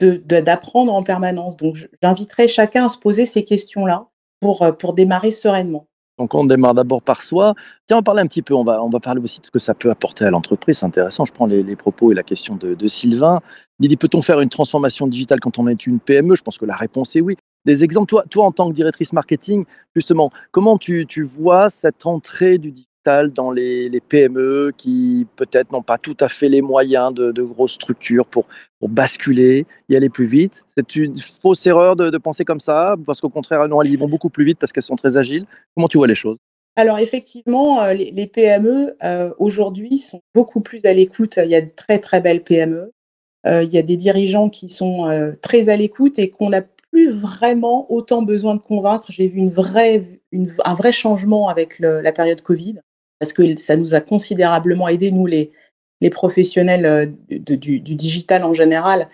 d'apprendre 0.01 0.93
de, 0.93 0.97
en 0.97 1.03
permanence. 1.03 1.57
Donc, 1.57 1.77
j'inviterai 2.03 2.49
chacun 2.49 2.87
à 2.87 2.89
se 2.89 2.99
poser 2.99 3.27
ces 3.27 3.45
questions-là 3.45 4.09
pour, 4.41 4.67
pour 4.79 4.95
démarrer 4.95 5.31
sereinement. 5.31 5.87
Donc 6.19 6.35
on 6.35 6.45
démarre 6.45 6.75
d'abord 6.75 7.03
par 7.03 7.23
soi. 7.23 7.55
Tiens, 7.87 7.97
on 7.97 8.01
va 8.01 8.05
parler 8.05 8.23
un 8.23 8.27
petit 8.27 8.43
peu, 8.43 8.55
on 8.55 8.65
va, 8.65 8.83
on 8.83 8.89
va 8.89 9.01
parler 9.01 9.21
aussi 9.21 9.41
de 9.41 9.47
ce 9.47 9.51
que 9.51 9.59
ça 9.59 9.75
peut 9.75 9.91
apporter 9.91 10.25
à 10.25 10.31
l'entreprise. 10.31 10.79
C'est 10.79 10.87
intéressant, 10.87 11.25
je 11.25 11.33
prends 11.33 11.47
les, 11.47 11.77
propos 11.77 12.13
et 12.13 12.15
la 12.15 12.23
question 12.23 12.57
de, 12.57 12.89
Sylvain. 12.89 13.41
Il 13.81 13.89
dit, 13.89 13.97
peut-on 13.97 14.23
faire 14.23 14.41
une 14.41 14.49
transformation 14.49 15.07
digitale 15.07 15.41
quand 15.41 15.59
on 15.59 15.69
est 15.69 15.87
une 15.87 16.01
PME 16.01 16.37
Je 16.37 16.43
pense 16.43 16.57
que 16.57 16.65
la 16.65 16.77
réponse 16.77 17.15
est 17.17 17.21
oui. 17.21 17.37
Des 17.67 17.85
exemples, 17.85 18.15
toi, 18.31 18.45
en 18.45 18.53
tant 18.53 18.71
que 18.71 18.75
directrice 18.75 19.13
marketing, 19.13 19.65
justement, 19.95 20.31
comment 20.53 20.79
tu, 20.79 21.05
tu 21.07 21.25
vois 21.25 21.69
cette 21.69 22.07
entrée 22.07 22.59
du 22.59 22.73
dans 23.07 23.51
les, 23.51 24.01
PME 24.09 24.73
qui 24.77 25.27
peut-être 25.37 25.73
n'ont 25.73 25.83
pas 25.83 25.99
tout 25.99 26.17
à 26.21 26.29
fait 26.29 26.49
les 26.49 26.63
moyens 26.63 27.13
de, 27.15 27.43
grosses 27.43 27.75
structures 27.75 28.27
pour, 28.27 28.47
basculer, 28.83 29.67
y 29.89 29.97
aller 29.97 30.09
plus 30.09 30.27
vite. 30.27 30.65
C'est 30.77 30.97
une 30.97 31.17
fausse 31.43 31.67
erreur 31.67 31.97
de, 31.97 32.19
penser 32.19 32.45
comme 32.45 32.61
ça, 32.61 32.97
parce 33.07 33.21
qu'au 33.21 33.31
contraire, 33.31 33.67
non, 33.69 33.83
elles 33.83 33.93
y 33.93 33.97
vont 33.97 34.09
beaucoup 34.09 34.31
plus 34.31 34.45
vite 34.45 34.59
parce 34.59 34.73
qu'elles 34.73 34.83
sont 34.83 34.97
très 34.97 35.17
agiles. 35.17 35.47
Comment 35.75 35.89
tu 35.89 35.99
vois 35.99 36.07
les 36.07 36.15
choses? 36.15 36.37
Alors 36.77 36.99
effectivement, 36.99 37.81
euh, 37.81 37.95
les, 37.95 38.27
PME 38.27 38.97
euh, 39.03 39.33
aujourd'hui 39.39 39.97
sont 39.97 40.21
beaucoup 40.35 40.61
plus 40.61 40.85
à 40.85 40.93
l'écoute. 40.93 41.39
Il 41.43 41.51
y 41.51 41.55
a 41.55 41.63
de 41.63 41.71
très 41.75 41.99
très 41.99 42.21
belles 42.21 42.45
PME. 42.45 42.93
Euh, 43.47 43.63
il 43.63 43.73
y 43.73 43.79
a 43.79 43.83
des 43.83 43.97
dirigeants 43.97 44.51
qui 44.51 44.69
sont 44.69 45.35
très 45.41 45.71
à 45.71 45.77
l'écoute 45.77 46.19
et 46.19 46.29
qu'on 46.29 46.51
n'a 46.51 46.63
plus 46.63 47.11
vraiment 47.11 47.91
autant 47.91 48.23
besoin 48.23 48.55
de 48.55 48.61
convaincre. 48.61 49.07
J'ai 49.09 49.29
vu 49.29 49.39
une 49.39 49.51
vraie, 49.51 50.21
un 50.65 50.75
vrai 50.75 50.93
changement 50.93 51.49
avec 51.49 51.79
la 51.79 52.13
période 52.13 52.43
Covid 52.43 52.81
parce 53.19 53.33
que 53.33 53.57
ça 53.57 53.77
nous 53.77 53.95
a 53.95 54.01
considérablement 54.01 54.89
aidé, 54.89 55.11
nous, 55.11 55.27
les, 55.27 55.53
professionnels 56.11 56.87
euh, 56.87 57.07
du, 57.29 57.81
digital 57.81 58.45
en 58.45 58.55
général, 58.55 59.09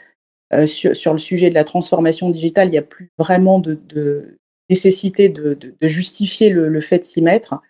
euh, 0.53 0.67
sur, 0.67 1.13
le 1.13 1.19
sujet 1.19 1.49
de 1.49 1.55
la 1.55 1.65
transformation 1.65 2.29
digitale. 2.29 2.69
Il 2.69 2.73
n'y 2.73 2.79
a 2.79 2.83
plus 2.83 3.11
vraiment 3.19 3.59
de, 3.59 4.39
nécessité 4.69 5.29
de, 5.29 5.75
justifier 5.83 6.51
le, 6.51 6.81
fait 6.81 6.99
de 6.99 7.05
s'y 7.05 7.23
mettre. 7.23 7.61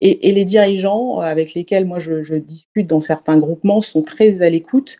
Et, 0.00 0.32
les 0.32 0.44
dirigeants 0.44 1.18
avec 1.20 1.54
lesquels 1.54 1.84
moi 1.84 1.98
je, 1.98 2.34
discute 2.34 2.86
dans 2.86 3.00
certains 3.00 3.38
groupements 3.38 3.80
sont 3.80 4.02
très 4.02 4.42
à 4.42 4.50
l'écoute 4.50 4.98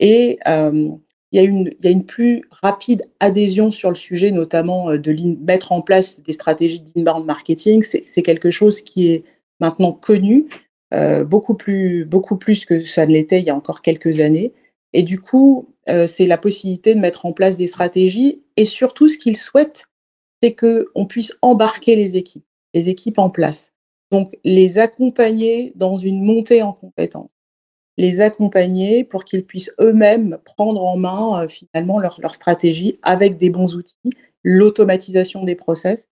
et 0.00 0.38
euh, 0.48 0.88
il, 1.30 1.36
y 1.36 1.38
a 1.38 1.42
une, 1.42 1.70
il 1.78 1.84
y 1.84 1.88
a 1.88 1.90
une 1.90 2.06
plus 2.06 2.42
rapide 2.62 3.04
adhésion 3.20 3.70
sur 3.70 3.90
le 3.90 3.94
sujet, 3.94 4.30
notamment 4.32 4.90
euh, 4.90 4.98
de 4.98 5.14
mettre 5.44 5.72
en 5.72 5.82
place 5.82 6.20
des 6.22 6.32
stratégies 6.32 6.80
d'inbound 6.80 7.26
marketing. 7.26 7.82
C'est 7.82 8.22
quelque 8.22 8.50
chose 8.50 8.80
qui 8.80 9.08
est 9.08 9.24
maintenant 9.60 9.92
connu, 9.92 10.48
euh, 10.92 11.24
beaucoup, 11.24 11.54
plus, 11.54 12.04
beaucoup 12.04 12.36
plus 12.36 12.64
que 12.64 12.82
ça 12.82 13.06
ne 13.06 13.12
l'était 13.12 13.40
il 13.40 13.46
y 13.46 13.50
a 13.50 13.56
encore 13.56 13.82
quelques 13.82 14.20
années. 14.20 14.52
Et 14.92 15.02
du 15.02 15.20
coup, 15.20 15.74
euh, 15.88 16.06
c'est 16.06 16.26
la 16.26 16.38
possibilité 16.38 16.94
de 16.94 17.00
mettre 17.00 17.26
en 17.26 17.32
place 17.32 17.56
des 17.56 17.68
stratégies. 17.68 18.42
Et 18.56 18.64
surtout, 18.64 19.08
ce 19.08 19.18
qu'ils 19.18 19.36
souhaitent, 19.36 19.86
c'est 20.42 20.54
qu'on 20.54 21.06
puisse 21.06 21.36
embarquer 21.42 21.96
les 21.96 22.16
équipes, 22.16 22.46
les 22.74 22.88
équipes 22.88 23.18
en 23.18 23.30
place. 23.30 23.72
Donc, 24.10 24.36
les 24.42 24.78
accompagner 24.78 25.72
dans 25.76 25.96
une 25.96 26.24
montée 26.24 26.62
en 26.62 26.72
compétences. 26.72 27.36
Les 27.96 28.20
accompagner 28.20 29.04
pour 29.04 29.24
qu'ils 29.24 29.44
puissent 29.44 29.72
eux-mêmes 29.78 30.38
prendre 30.44 30.82
en 30.84 30.96
main 30.96 31.44
euh, 31.44 31.48
finalement 31.48 32.00
leur, 32.00 32.18
leur 32.20 32.34
stratégie 32.34 32.98
avec 33.02 33.36
des 33.36 33.50
bons 33.50 33.76
outils, 33.76 34.10
l'automatisation 34.42 35.44
des 35.44 35.54
process. 35.54 36.08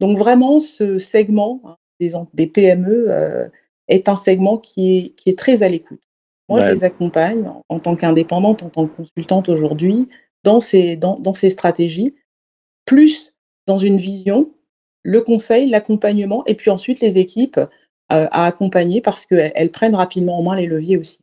Donc 0.00 0.18
vraiment, 0.18 0.58
ce 0.58 0.98
segment, 0.98 1.60
hein, 1.64 1.76
des, 2.00 2.12
des 2.34 2.46
PME 2.46 3.06
euh, 3.08 3.48
est 3.88 4.08
un 4.08 4.16
segment 4.16 4.58
qui 4.58 4.96
est, 4.96 5.08
qui 5.16 5.30
est 5.30 5.38
très 5.38 5.62
à 5.62 5.68
l'écoute. 5.68 6.00
Moi, 6.48 6.60
ouais. 6.60 6.66
je 6.66 6.70
les 6.70 6.84
accompagne 6.84 7.46
en, 7.46 7.64
en 7.68 7.80
tant 7.80 7.96
qu'indépendante, 7.96 8.62
en 8.62 8.70
tant 8.70 8.86
que 8.86 8.96
consultante 8.96 9.48
aujourd'hui, 9.48 10.08
dans 10.44 10.60
ces, 10.60 10.96
dans, 10.96 11.18
dans 11.18 11.34
ces 11.34 11.50
stratégies, 11.50 12.14
plus 12.84 13.34
dans 13.66 13.76
une 13.76 13.98
vision, 13.98 14.54
le 15.02 15.20
conseil, 15.20 15.68
l'accompagnement, 15.68 16.44
et 16.46 16.54
puis 16.54 16.70
ensuite 16.70 17.00
les 17.00 17.18
équipes 17.18 17.58
euh, 17.58 17.68
à 18.30 18.46
accompagner 18.46 19.00
parce 19.00 19.26
qu'elles 19.26 19.70
prennent 19.70 19.94
rapidement 19.94 20.38
en 20.38 20.42
main 20.42 20.56
les 20.56 20.66
leviers 20.66 20.96
aussi. 20.96 21.18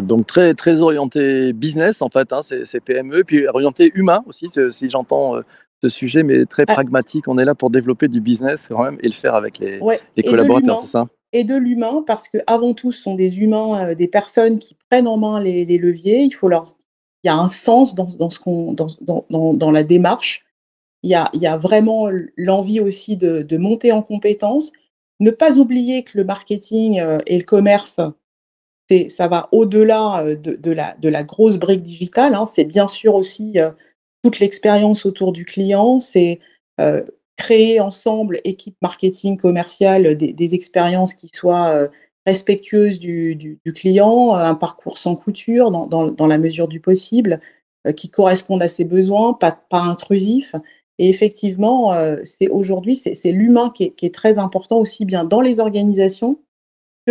Donc 0.00 0.26
très, 0.26 0.54
très 0.54 0.80
orienté 0.82 1.52
business 1.52 2.00
en 2.00 2.08
fait, 2.08 2.32
hein, 2.32 2.42
ces, 2.42 2.64
ces, 2.64 2.80
PME, 2.80 3.24
puis 3.24 3.46
orienté 3.46 3.90
humain 3.94 4.22
aussi, 4.26 4.48
si 4.70 4.88
j'entends 4.88 5.36
euh, 5.36 5.42
ce 5.82 5.88
sujet, 5.88 6.22
mais 6.22 6.46
très 6.46 6.64
ah. 6.68 6.74
pragmatique. 6.74 7.28
On 7.28 7.38
est 7.38 7.44
là 7.44 7.54
pour 7.54 7.70
développer 7.70 8.08
du 8.08 8.20
business 8.20 8.68
quand 8.68 8.84
même 8.84 8.98
et 9.02 9.08
le 9.08 9.14
faire 9.14 9.34
avec 9.34 9.58
les, 9.58 9.78
ouais. 9.80 10.00
les 10.16 10.22
collaborateurs, 10.22 10.78
c'est 10.78 10.88
ça? 10.88 11.08
Et 11.32 11.44
de 11.44 11.56
l'humain, 11.56 12.02
parce 12.06 12.28
que 12.28 12.38
avant 12.46 12.74
tout, 12.74 12.92
ce 12.92 13.02
sont 13.02 13.14
des 13.14 13.38
humains, 13.38 13.90
euh, 13.90 13.94
des 13.94 14.08
personnes 14.08 14.58
qui 14.58 14.76
prennent 14.88 15.06
en 15.06 15.16
main 15.16 15.40
les, 15.40 15.64
les, 15.64 15.78
leviers. 15.78 16.22
Il 16.22 16.32
faut 16.32 16.48
leur, 16.48 16.74
il 17.22 17.28
y 17.28 17.30
a 17.30 17.36
un 17.36 17.48
sens 17.48 17.94
dans, 17.94 18.08
dans 18.18 18.30
ce 18.30 18.40
qu'on, 18.40 18.72
dans, 18.72 18.88
dans, 19.00 19.54
dans, 19.54 19.70
la 19.70 19.82
démarche. 19.84 20.44
Il 21.02 21.10
y 21.10 21.14
a, 21.14 21.30
il 21.32 21.40
y 21.40 21.46
a 21.46 21.56
vraiment 21.56 22.10
l'envie 22.36 22.80
aussi 22.80 23.16
de, 23.16 23.42
de 23.42 23.56
monter 23.58 23.92
en 23.92 24.02
compétences. 24.02 24.72
Ne 25.20 25.30
pas 25.30 25.56
oublier 25.58 26.02
que 26.02 26.18
le 26.18 26.24
marketing 26.24 27.00
euh, 27.00 27.18
et 27.26 27.38
le 27.38 27.44
commerce, 27.44 28.00
ça 29.08 29.28
va 29.28 29.48
au-delà 29.52 30.24
euh, 30.24 30.36
de, 30.36 31.08
la, 31.08 31.22
grosse 31.22 31.56
brique 31.56 31.82
digitale. 31.82 32.34
Hein. 32.34 32.46
C'est 32.46 32.64
bien 32.64 32.88
sûr 32.88 33.14
aussi 33.14 33.58
euh, 33.58 33.70
toute 34.24 34.38
l'expérience 34.38 35.06
autour 35.06 35.32
du 35.32 35.44
client, 35.44 36.00
c'est 36.00 36.40
euh, 36.80 37.02
créer 37.36 37.80
ensemble, 37.80 38.40
équipe 38.44 38.76
marketing 38.82 39.36
commerciale, 39.36 40.16
des, 40.16 40.54
expériences 40.54 41.14
qui 41.14 41.30
soient 41.32 41.88
respectueuses 42.26 42.98
du, 42.98 43.58
client, 43.74 44.34
un 44.34 44.54
parcours 44.54 44.98
sans 44.98 45.16
couture 45.16 45.70
dans, 45.70 46.26
la 46.26 46.36
mesure 46.36 46.68
du 46.68 46.80
possible, 46.80 47.40
qui 47.96 48.10
correspondent 48.10 48.62
à 48.62 48.68
ses 48.68 48.84
besoins, 48.84 49.32
pas, 49.32 49.52
pas 49.52 49.80
intrusif. 49.80 50.54
Et 50.98 51.08
effectivement, 51.08 51.94
c'est 52.24 52.50
aujourd'hui, 52.50 52.94
c'est 52.94 53.32
l'humain 53.32 53.70
qui, 53.74 53.94
est 54.02 54.14
très 54.14 54.36
important 54.36 54.78
aussi 54.78 55.06
bien 55.06 55.24
dans 55.24 55.40
les 55.40 55.60
organisations 55.60 56.38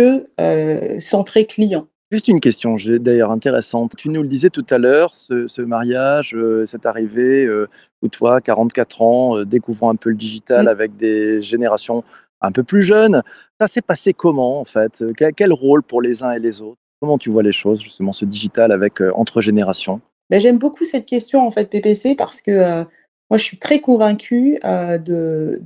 que 0.00 0.26
euh, 0.40 1.00
centré 1.00 1.46
client. 1.46 1.86
Juste 2.10 2.26
une 2.26 2.40
question, 2.40 2.74
d'ailleurs 2.98 3.30
intéressante. 3.30 3.92
Tu 3.96 4.08
nous 4.08 4.22
le 4.22 4.28
disais 4.28 4.50
tout 4.50 4.66
à 4.70 4.78
l'heure, 4.78 5.14
ce, 5.14 5.46
ce, 5.46 5.62
mariage, 5.62 6.34
euh, 6.34 6.66
cette 6.66 6.86
arrivée 6.86 7.46
euh, 7.46 7.68
où 8.02 8.08
toi, 8.08 8.40
44 8.40 9.02
ans, 9.02 9.36
euh, 9.36 9.44
découvrant 9.44 9.90
un 9.90 9.96
peu 9.96 10.10
le 10.10 10.16
digital 10.16 10.64
mmh. 10.64 10.68
avec 10.68 10.96
des 10.96 11.40
générations 11.40 12.00
un 12.40 12.50
peu 12.50 12.64
plus 12.64 12.82
jeunes, 12.82 13.22
ça 13.60 13.68
s'est 13.68 13.82
passé 13.82 14.12
comment 14.12 14.60
en 14.60 14.64
fait? 14.64 15.04
Quel, 15.16 15.34
quel, 15.34 15.52
rôle 15.52 15.82
pour 15.82 16.02
les 16.02 16.22
uns 16.22 16.32
et 16.32 16.38
les 16.40 16.62
autres? 16.62 16.80
Comment 17.00 17.18
tu 17.18 17.30
vois 17.30 17.42
les 17.42 17.52
choses, 17.52 17.80
justement, 17.80 18.12
ce 18.12 18.24
digital 18.24 18.72
avec 18.72 19.00
euh, 19.00 19.12
entre 19.14 19.40
générations? 19.40 20.00
Ben, 20.30 20.40
J'aime 20.40 20.58
beaucoup 20.58 20.84
cette 20.84 21.06
question 21.06 21.46
en 21.46 21.50
fait, 21.50 21.66
PPC, 21.66 22.14
parce 22.14 22.40
que 22.40 22.50
euh, 22.50 22.84
moi 23.30 23.38
je 23.38 23.44
suis 23.44 23.58
très 23.58 23.80
convaincue 23.80 24.58
euh, 24.64 24.98
de, 24.98 25.62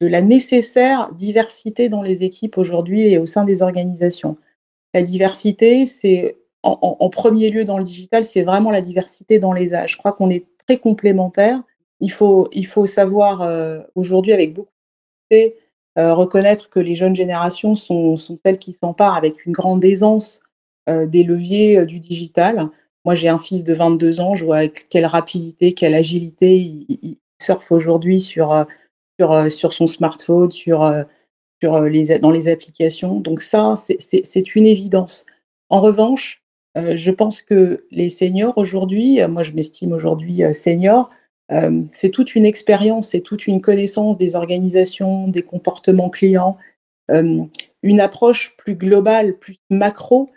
la 0.00 0.20
nécessaire 0.20 1.12
diversité 1.14 1.88
dans 1.88 2.02
les 2.02 2.24
équipes 2.24 2.58
aujourd'hui 2.58 3.02
et 3.02 3.18
au 3.18 3.26
sein 3.26 3.44
des 3.44 3.62
organisations. 3.62 4.36
La 4.92 5.02
diversité, 5.02 5.86
c'est 5.86 6.36
en, 6.64 7.08
premier 7.08 7.50
lieu 7.50 7.64
dans 7.64 7.78
le 7.78 7.84
digital, 7.84 8.24
c'est 8.24 8.42
vraiment 8.42 8.70
la 8.70 8.80
diversité 8.80 9.38
dans 9.38 9.52
les 9.52 9.74
âges. 9.74 9.92
Je 9.92 9.98
crois 9.98 10.12
qu'on 10.12 10.30
est 10.30 10.46
très 10.66 10.78
complémentaires. 10.78 11.62
Il 12.00 12.12
faut, 12.12 12.48
savoir 12.86 13.42
euh, 13.42 13.80
aujourd'hui 13.94 14.32
avec 14.32 14.54
beaucoup 14.54 14.70
de 15.30 15.54
euh, 15.98 16.14
reconnaître 16.14 16.68
que 16.68 16.80
les 16.80 16.94
jeunes 16.94 17.16
générations 17.16 17.74
sont, 17.74 18.16
celles 18.16 18.58
qui 18.58 18.72
s'emparent 18.72 19.16
avec 19.16 19.44
une 19.46 19.52
grande 19.52 19.84
aisance 19.84 20.40
euh, 20.88 21.06
des 21.06 21.22
leviers 21.24 21.84
du 21.86 22.00
digital. 22.00 22.70
Moi, 23.04 23.14
j'ai 23.14 23.28
un 23.28 23.38
fils 23.38 23.64
de 23.64 23.74
22 23.74 24.20
ans, 24.20 24.36
je 24.36 24.44
vois 24.44 24.58
avec 24.58 24.88
quelle 24.88 25.06
rapidité, 25.06 25.72
quelle 25.72 25.94
agilité 25.94 26.56
il, 26.56 27.18
surfe 27.42 27.72
aujourd'hui 27.72 28.20
sur, 28.20 28.52
euh, 28.52 28.64
sur, 29.18 29.32
euh, 29.32 29.50
sur 29.50 29.72
son 29.72 29.86
smartphone, 29.86 30.50
sur 30.52 31.04
sur 31.62 31.74
euh, 31.74 31.88
les, 31.88 32.18
dans 32.18 32.30
les 32.30 32.48
applications. 32.48 33.20
Donc 33.20 33.42
ça, 33.42 33.74
c'est 33.76 34.54
une 34.54 34.66
évidence. 34.66 35.24
En 35.68 35.80
revanche, 35.80 36.42
je 36.76 37.10
pense 37.10 37.42
que 37.42 37.84
les 37.90 38.08
seniors 38.08 38.56
aujourd'hui, 38.56 39.20
moi 39.28 39.42
je 39.42 39.52
m'estime 39.52 39.92
aujourd'hui 39.92 40.42
senior, 40.54 41.10
c'est 41.92 42.08
toute 42.10 42.34
une 42.34 42.46
expérience, 42.46 43.10
c'est 43.10 43.20
toute 43.20 43.46
une 43.46 43.60
connaissance 43.60 44.16
des 44.16 44.36
organisations, 44.36 45.28
des 45.28 45.42
comportements 45.42 46.08
clients, 46.10 46.56
une 47.10 48.00
approche 48.00 48.56
plus 48.56 48.74
globale, 48.74 49.38
plus 49.38 49.56
macro 49.70 50.30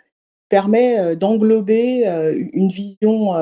permet 0.48 1.16
d'englober 1.16 2.04
une 2.52 2.68
vision 2.68 3.34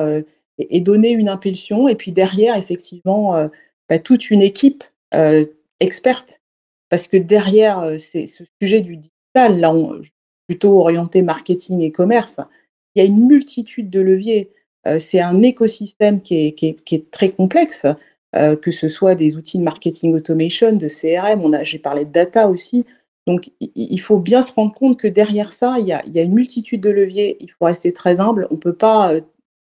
et, 0.57 0.79
donner 0.81 1.11
une 1.11 1.29
impulsion. 1.29 1.87
Et 1.87 1.95
puis 1.95 2.11
derrière, 2.11 2.55
effectivement, 2.55 3.49
bah, 3.89 3.99
toute 3.99 4.31
une 4.31 4.41
équipe 4.41 4.83
experte 5.79 6.41
parce 6.89 7.07
que 7.07 7.17
derrière 7.17 7.79
euh, 7.79 7.97
ce 7.97 8.25
sujet 8.61 8.81
du 8.81 8.97
digital, 8.97 9.59
là, 9.59 9.73
plutôt 10.47 10.79
orienté 10.79 11.21
marketing 11.21 11.81
et 11.81 11.91
commerce, 11.91 12.39
il 12.95 13.03
y 13.03 13.05
a 13.05 13.07
une 13.07 13.27
multitude 13.27 13.89
de 13.89 13.99
leviers. 13.99 14.51
C'est 14.99 15.19
un 15.19 15.41
écosystème 15.41 16.21
qui 16.21 16.45
est, 16.45 16.51
qui 16.51 16.77
est, 16.95 17.09
très 17.09 17.31
complexe, 17.31 17.87
que 18.33 18.71
ce 18.71 18.87
soit 18.87 19.15
des 19.15 19.35
outils 19.35 19.57
de 19.57 19.63
marketing 19.63 20.13
automation, 20.13 20.73
de 20.73 20.87
CRM, 20.87 21.63
j'ai 21.63 21.79
parlé 21.79 22.05
de 22.05 22.11
data 22.11 22.47
aussi. 22.47 22.85
Donc, 23.27 23.49
il 23.59 23.99
faut 23.99 24.19
bien 24.19 24.43
se 24.43 24.53
rendre 24.53 24.73
compte 24.73 24.99
que 24.99 25.07
derrière 25.07 25.51
ça, 25.51 25.77
il 25.79 25.87
y 25.87 25.93
a, 25.93 26.21
une 26.21 26.33
multitude 26.33 26.81
de 26.81 26.91
leviers. 26.91 27.37
Il 27.39 27.49
faut 27.51 27.65
rester 27.65 27.91
très 27.91 28.19
humble. 28.19 28.47
On 28.51 28.55
ne 28.55 28.59
peut 28.59 28.75
pas 28.75 29.13
euh, 29.13 29.21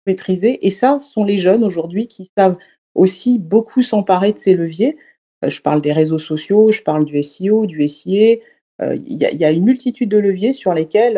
maîtriser. 0.06 0.66
Et 0.66 0.72
ça, 0.72 1.00
ce 1.00 1.12
sont 1.12 1.24
les 1.24 1.40
jeunes 1.40 1.64
aujourd'hui 1.64 2.08
qui 2.08 2.30
savent 2.38 2.58
aussi 2.94 3.40
beaucoup 3.40 3.82
s'emparer 3.82 4.34
de 4.34 4.40
ces 4.40 4.56
leviers. 4.56 4.98
Euh, 5.46 5.50
je 5.50 5.62
parle 5.62 5.82
des 5.82 5.94
réseaux 5.94 6.20
sociaux, 6.20 6.72
je 6.72 6.82
parle 6.82 7.06
du 7.06 7.22
SEO, 7.24 7.66
du 7.66 7.88
SIA. 7.88 8.38
Euh, 8.82 8.96
il 8.96 9.18
y, 9.18 9.46
a, 9.46 9.52
une 9.52 9.64
multitude 9.64 10.10
de 10.10 10.18
leviers 10.20 10.54
sur 10.54 10.74
lesquels 10.74 11.18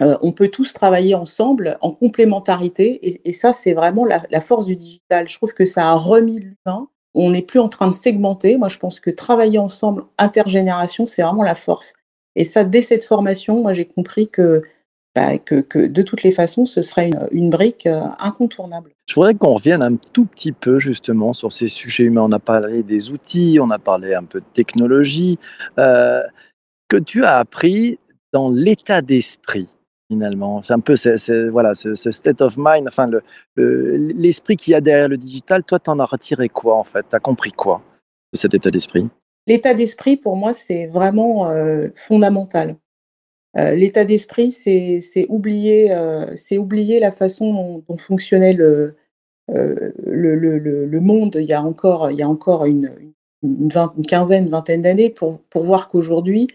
euh, 0.00 0.18
on 0.22 0.32
peut 0.32 0.48
tous 0.48 0.72
travailler 0.72 1.14
ensemble 1.14 1.76
en 1.82 1.90
complémentarité. 1.90 3.06
Et, 3.06 3.28
et 3.28 3.32
ça, 3.32 3.52
c'est 3.52 3.74
vraiment 3.74 4.04
la, 4.04 4.22
la 4.30 4.40
force 4.40 4.66
du 4.66 4.76
digital. 4.76 5.28
Je 5.28 5.36
trouve 5.36 5.52
que 5.52 5.64
ça 5.64 5.90
a 5.90 5.94
remis 5.94 6.40
l'humain 6.40 6.88
on 7.14 7.30
n'est 7.30 7.42
plus 7.42 7.60
en 7.60 7.68
train 7.68 7.88
de 7.88 7.94
segmenter. 7.94 8.56
Moi, 8.56 8.68
je 8.68 8.78
pense 8.78 9.00
que 9.00 9.10
travailler 9.10 9.58
ensemble, 9.58 10.04
intergénération, 10.18 11.06
c'est 11.06 11.22
vraiment 11.22 11.42
la 11.42 11.54
force. 11.54 11.94
Et 12.36 12.44
ça, 12.44 12.64
dès 12.64 12.82
cette 12.82 13.04
formation, 13.04 13.62
moi, 13.62 13.72
j'ai 13.72 13.84
compris 13.84 14.28
que, 14.28 14.62
bah, 15.14 15.38
que, 15.38 15.86
de 15.86 16.02
toutes 16.02 16.24
les 16.24 16.32
façons, 16.32 16.66
ce 16.66 16.82
serait 16.82 17.08
une, 17.08 17.28
une 17.30 17.50
brique 17.50 17.86
euh, 17.86 18.02
incontournable. 18.18 18.90
Je 19.06 19.14
voudrais 19.14 19.34
qu'on 19.34 19.54
revienne 19.54 19.82
un 19.82 19.94
tout 19.96 20.24
petit 20.24 20.52
peu 20.52 20.80
justement 20.80 21.32
sur 21.32 21.52
ces 21.52 21.68
sujets 21.68 22.04
humains. 22.04 22.22
On 22.22 22.32
a 22.32 22.40
parlé 22.40 22.82
des 22.82 23.12
outils, 23.12 23.58
on 23.60 23.70
a 23.70 23.78
parlé 23.78 24.14
un 24.14 24.24
peu 24.24 24.40
de 24.40 24.46
technologie. 24.52 25.38
Euh, 25.78 26.22
que 26.88 26.96
tu 26.96 27.24
as 27.24 27.38
appris 27.38 27.98
dans 28.32 28.50
l'état 28.50 29.00
d'esprit 29.00 29.68
finalement. 30.10 30.62
C'est 30.62 30.72
un 30.72 30.80
peu 30.80 30.96
ce, 30.96 32.10
state 32.10 32.40
of 32.40 32.54
mind, 32.56 32.86
enfin 32.88 33.06
le, 33.06 33.22
le, 33.56 33.96
l'esprit 33.96 34.56
qu'il 34.56 34.72
y 34.72 34.74
a 34.74 34.80
derrière 34.80 35.08
le 35.08 35.16
digital. 35.16 35.62
Toi, 35.64 35.78
tu 35.78 35.90
en 35.90 35.98
as 35.98 36.04
retiré 36.04 36.48
quoi 36.48 36.76
en 36.76 36.84
fait? 36.84 37.06
Tu 37.08 37.16
as 37.16 37.20
compris 37.20 37.52
quoi 37.52 37.82
de 38.32 38.38
cet 38.38 38.54
état 38.54 38.70
d'esprit? 38.70 39.08
L'état 39.46 39.74
d'esprit, 39.74 40.16
pour 40.16 40.36
moi, 40.36 40.52
c'est 40.52 40.86
vraiment 40.86 41.50
euh, 41.50 41.88
fondamental. 41.96 42.76
Euh, 43.56 43.74
l'état 43.74 44.04
d'esprit, 44.04 44.50
c'est, 44.50 45.00
c'est, 45.00 45.26
oublier, 45.28 45.92
euh, 45.92 46.34
c'est 46.34 46.58
oublier 46.58 46.98
la 46.98 47.12
façon 47.12 47.82
dont, 47.86 47.96
fonctionnait 47.98 48.54
le, 48.54 48.96
monde 51.00 51.36
il 51.36 51.46
y 51.46 51.52
a 51.52 51.62
encore, 51.62 52.06
une, 52.64 52.96
une, 53.42 53.70
une 53.72 54.06
quinzaine, 54.06 54.48
vingtaine 54.48 54.82
d'années 54.82 55.10
pour 55.10 55.40
voir 55.54 55.88
qu'aujourd'hui, 55.88 56.48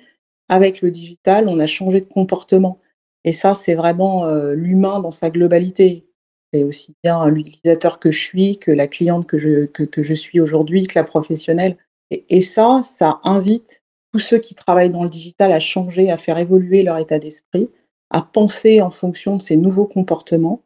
avec 0.49 0.81
le 0.81 0.89
digital, 0.89 1.47
on 1.47 1.59
a 1.59 1.67
changé 1.67 2.01
de 2.01 2.07
comportement. 2.07 2.79
Et 3.23 3.33
ça, 3.33 3.55
c'est 3.55 3.75
vraiment 3.75 4.25
euh, 4.25 4.53
l'humain 4.53 4.99
dans 4.99 5.11
sa 5.11 5.29
globalité. 5.29 6.05
C'est 6.53 6.63
aussi 6.63 6.95
bien 7.03 7.27
l'utilisateur 7.27 7.99
que 7.99 8.11
je 8.11 8.19
suis, 8.19 8.57
que 8.57 8.71
la 8.71 8.87
cliente 8.87 9.27
que 9.27 9.37
je, 9.37 9.65
que, 9.65 10.01
je 10.01 10.13
suis 10.13 10.39
aujourd'hui, 10.39 10.87
que 10.87 10.97
la 10.97 11.03
professionnelle. 11.03 11.77
Et, 12.11 12.41
ça, 12.41 12.81
ça 12.83 13.19
invite 13.23 13.83
tous 14.11 14.19
ceux 14.19 14.39
qui 14.39 14.55
travaillent 14.55 14.89
dans 14.89 15.03
le 15.03 15.09
digital 15.09 15.51
à 15.51 15.59
changer, 15.59 16.09
à 16.09 16.17
faire 16.17 16.39
évoluer 16.39 16.81
leur 16.81 16.97
état 16.97 17.19
d'esprit, 17.19 17.69
à 18.09 18.23
penser 18.23 18.81
en 18.81 18.89
fonction 18.89 19.37
de 19.37 19.43
ces 19.43 19.57
nouveaux 19.57 19.85
comportements. 19.85 20.63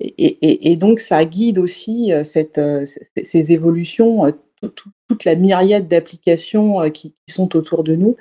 Et, 0.00 0.76
donc, 0.76 1.00
ça 1.00 1.24
guide 1.24 1.58
aussi 1.58 2.12
euh, 2.12 2.22
euh, 2.58 2.84
ces 3.22 3.52
évolutions, 3.52 4.30
tout, 4.60 4.90
toute 5.08 5.24
la 5.24 5.36
myriade 5.36 5.88
d'applications 5.88 6.90
qui 6.90 7.14
sont 7.30 7.56
autour 7.56 7.82
de 7.82 7.96
nous 7.96 8.16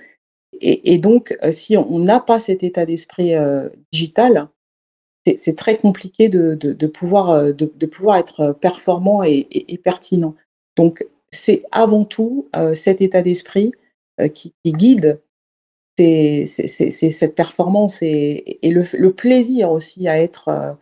et, 0.65 0.97
donc, 0.97 1.35
euh, 1.43 1.51
si 1.51 1.75
on 1.75 1.99
n'a 1.99 2.21
pas 2.21 2.39
cet 2.39 2.63
état 2.63 2.85
d'esprit 2.85 3.35
euh, 3.35 3.67
digital, 3.91 4.47
c'est 5.37 5.57
très 5.57 5.77
compliqué 5.77 6.29
de, 6.29 6.57
euh, 6.63 6.87
pouvoir 6.87 8.17
être 8.17 8.53
performant 8.53 9.23
et, 9.23 9.81
pertinent. 9.83 10.35
Donc, 10.77 11.05
c'est 11.31 11.63
avant 11.71 12.05
tout 12.05 12.49
cet 12.75 13.01
état 13.01 13.21
d'esprit 13.21 13.71
qui, 14.33 14.53
guide 14.65 15.21
cette 15.97 17.35
performance 17.35 17.99
et, 18.01 18.59
le, 18.63 19.09
plaisir 19.11 19.71
aussi 19.71 20.07
à 20.07 20.21
être, 20.21 20.77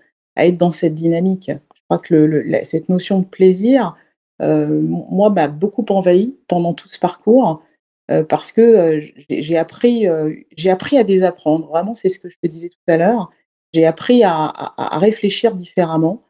dans 0.53 0.71
cette 0.71 0.95
dynamique. 0.95 1.51
Je 1.51 1.81
crois 1.87 1.99
que 1.99 2.63
cette 2.63 2.89
notion 2.89 3.19
de 3.19 3.25
plaisir, 3.25 3.95
moi, 4.39 5.29
m'a 5.29 5.47
beaucoup 5.47 5.85
envahi 5.89 6.35
pendant 6.47 6.73
tout 6.73 6.89
ce 6.89 6.99
parcours. 6.99 7.63
Euh, 8.09 8.23
parce 8.23 8.51
que 8.51 8.61
euh, 8.61 9.01
j'ai 9.29 9.57
appris, 9.57 10.07
euh, 10.07 10.33
j'ai 10.57 10.69
appris 10.69 10.97
à 10.97 11.03
désapprendre. 11.03 11.67
Vraiment, 11.67 11.95
c'est 11.95 12.09
ce 12.09 12.19
que 12.19 12.29
je 12.29 12.35
te 12.41 12.47
disais 12.47 12.69
tout 12.69 12.77
à 12.87 12.97
l'heure. 12.97 13.29
J'ai 13.73 13.85
appris 13.85 14.23
à, 14.23 14.73
réfléchir 14.77 15.55
différemment 15.55 16.23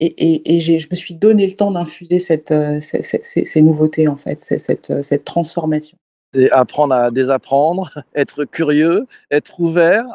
et, 0.00 0.60
je 0.60 0.86
me 0.90 0.96
suis 0.96 1.14
donné 1.14 1.46
le 1.46 1.52
temps 1.52 1.70
d'infuser 1.70 2.18
ces, 2.18 3.62
nouveautés, 3.62 4.08
en 4.08 4.16
fait, 4.16 4.40
cette, 4.40 5.24
transformation. 5.24 5.96
C'est 6.34 6.50
apprendre 6.50 6.94
à 6.94 7.10
désapprendre, 7.12 8.02
être 8.16 8.44
curieux, 8.44 9.06
être 9.30 9.60
ouvert, 9.60 10.06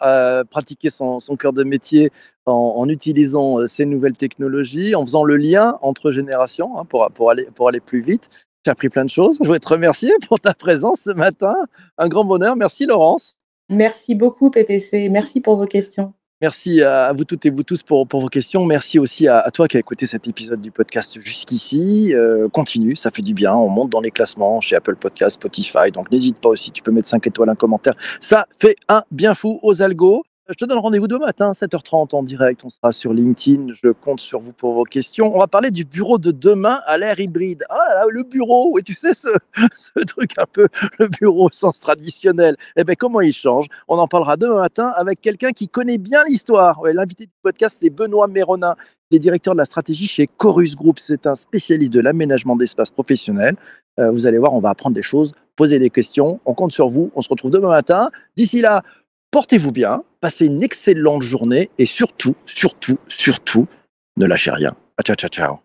pratiquer 0.50 0.90
son, 0.90 1.20
cœur 1.40 1.54
de 1.54 1.64
métier 1.64 2.12
en, 2.46 2.90
utilisant 2.90 3.66
ces 3.66 3.86
nouvelles 3.86 4.18
technologies, 4.18 4.94
en 4.94 5.06
faisant 5.06 5.24
le 5.24 5.38
lien 5.38 5.78
entre 5.82 6.12
générations 6.12 6.78
hein, 6.78 6.84
pour 6.86 7.30
aller 7.30 7.80
plus 7.80 8.02
vite. 8.02 8.30
J'ai 8.66 8.72
appris 8.72 8.90
plein 8.90 9.04
de 9.04 9.10
choses. 9.10 9.36
Je 9.40 9.44
voudrais 9.44 9.60
te 9.60 9.68
remercier 9.68 10.12
pour 10.28 10.40
ta 10.40 10.54
présence 10.54 11.02
ce 11.02 11.10
matin. 11.10 11.54
Un 11.98 12.08
grand 12.08 12.24
bonheur. 12.24 12.56
Merci 12.56 12.86
Laurence. 12.86 13.36
Merci 13.70 14.16
beaucoup 14.16 14.50
PPC. 14.50 15.10
Merci 15.10 15.42
pour 15.42 15.58
vos 15.58 15.66
questions. 15.66 16.14
Merci 16.42 16.82
à 16.82 17.14
vous 17.14 17.24
toutes 17.24 17.46
et 17.46 17.50
vous 17.50 17.64
tous 17.64 17.84
pour, 17.84 18.06
pour 18.08 18.20
vos 18.20 18.28
questions. 18.28 18.66
Merci 18.66 19.00
aussi 19.00 19.28
à, 19.28 19.40
à, 19.40 19.52
toi 19.52 19.68
qui 19.68 19.78
as 19.78 19.80
écouté 19.80 20.06
cet 20.06 20.28
épisode 20.28 20.62
du 20.62 20.72
podcast 20.72 21.18
jusqu'ici. 21.22 22.14
Euh, 22.14 22.50
continue, 22.50 22.96
ça 22.98 23.12
fait 23.12 23.22
du 23.22 23.34
bien. 23.34 23.54
On 23.54 23.70
monte 23.70 23.90
dans 23.90 24.02
les 24.02 24.12
classements 24.12 24.60
chez 24.60 24.76
Apple 24.76 24.96
Podcast, 24.96 25.36
Spotify. 25.36 25.92
Donc 25.94 26.12
n'hésite 26.12 26.40
pas 26.40 26.50
aussi, 26.50 26.72
tu 26.72 26.84
peux 26.84 26.92
mettre 26.92 27.08
5 27.08 27.26
étoiles, 27.28 27.50
un 27.50 27.56
commentaire. 27.56 27.96
Ça 28.20 28.46
fait 28.60 28.76
un 28.90 29.04
bien 29.12 29.36
fou 29.36 29.60
aux 29.62 29.82
algos. 29.82 30.24
Je 30.50 30.56
te 30.56 30.66
donne 30.66 30.80
rendez-vous 30.80 31.08
demain 31.08 31.28
matin, 31.28 31.52
7h30 31.52 32.14
en 32.14 32.22
direct. 32.22 32.66
On 32.66 32.70
sera 32.70 32.92
sur 32.92 33.14
LinkedIn. 33.14 33.68
Je 33.82 33.92
compte 33.92 34.20
sur 34.20 34.42
vous 34.42 34.52
pour 34.52 34.74
vos 34.74 34.84
questions. 34.84 35.34
On 35.34 35.40
va 35.40 35.48
parler 35.48 35.72
du 35.72 35.86
bureau 35.86 36.18
de 36.18 36.32
demain 36.32 36.82
à 36.86 36.98
l'ère 36.98 37.18
hybride. 37.18 37.64
Ah 37.70 37.78
là 37.78 37.96
là, 37.96 38.06
le 38.10 38.24
bureau, 38.24 38.70
oui, 38.74 38.84
tu 38.84 38.94
sais, 38.94 39.14
ce, 39.14 39.30
truc 40.04 40.32
un 40.38 40.46
peu, 40.46 40.68
le 41.00 41.08
bureau 41.08 41.46
au 41.46 41.50
sens 41.50 41.80
traditionnel. 41.80 42.58
Eh 42.76 42.84
bien, 42.84 42.96
comment 42.96 43.22
il 43.22 43.32
change? 43.32 43.68
On 43.88 43.98
en 43.98 44.08
parlera 44.10 44.36
demain 44.36 44.58
matin 44.58 44.92
avec 44.98 45.22
quelqu'un 45.22 45.52
qui 45.52 45.70
connaît 45.70 45.98
bien 45.98 46.26
l'histoire. 46.26 46.82
L'invité 46.84 47.26
du 47.26 47.34
podcast, 47.42 47.78
c'est 47.80 47.90
Benoît 47.90 48.28
Méronin. 48.28 48.76
Il 49.12 49.16
est 49.16 49.20
directeur 49.20 49.54
de 49.54 49.60
la 49.60 49.66
stratégie 49.66 50.08
chez 50.08 50.28
Chorus 50.28 50.76
Group. 50.76 51.00
C'est 51.00 51.26
un 51.26 51.36
spécialiste 51.36 51.94
de 51.94 52.02
l'aménagement 52.02 52.58
d'espace 52.58 52.92
professionnel. 52.92 53.56
Euh, 53.98 54.12
vous 54.12 54.28
allez 54.28 54.40
voir, 54.40 54.54
on 54.54 54.60
va 54.60 54.72
apprendre 54.72 54.96
des 54.96 55.04
choses, 55.04 55.32
poser 55.56 55.80
des 55.80 55.90
questions. 55.90 56.42
On 56.44 56.54
compte 56.54 56.74
sur 56.74 56.90
vous. 56.90 57.12
On 57.16 57.22
se 57.22 57.30
retrouve 57.30 57.52
demain 57.52 57.70
matin. 57.70 58.10
D'ici 58.36 58.60
là, 58.60 58.84
Portez-vous 59.34 59.72
bien, 59.72 60.04
passez 60.24 60.46
une 60.46 60.64
excellente 60.64 61.22
journée 61.22 61.70
et 61.78 61.86
surtout, 61.86 62.34
surtout, 62.46 62.98
surtout, 63.10 63.68
ne 64.16 64.26
lâchez 64.26 64.52
rien. 64.52 64.74
Ciao, 65.04 65.18
ciao, 65.18 65.28
ciao. 65.28 65.60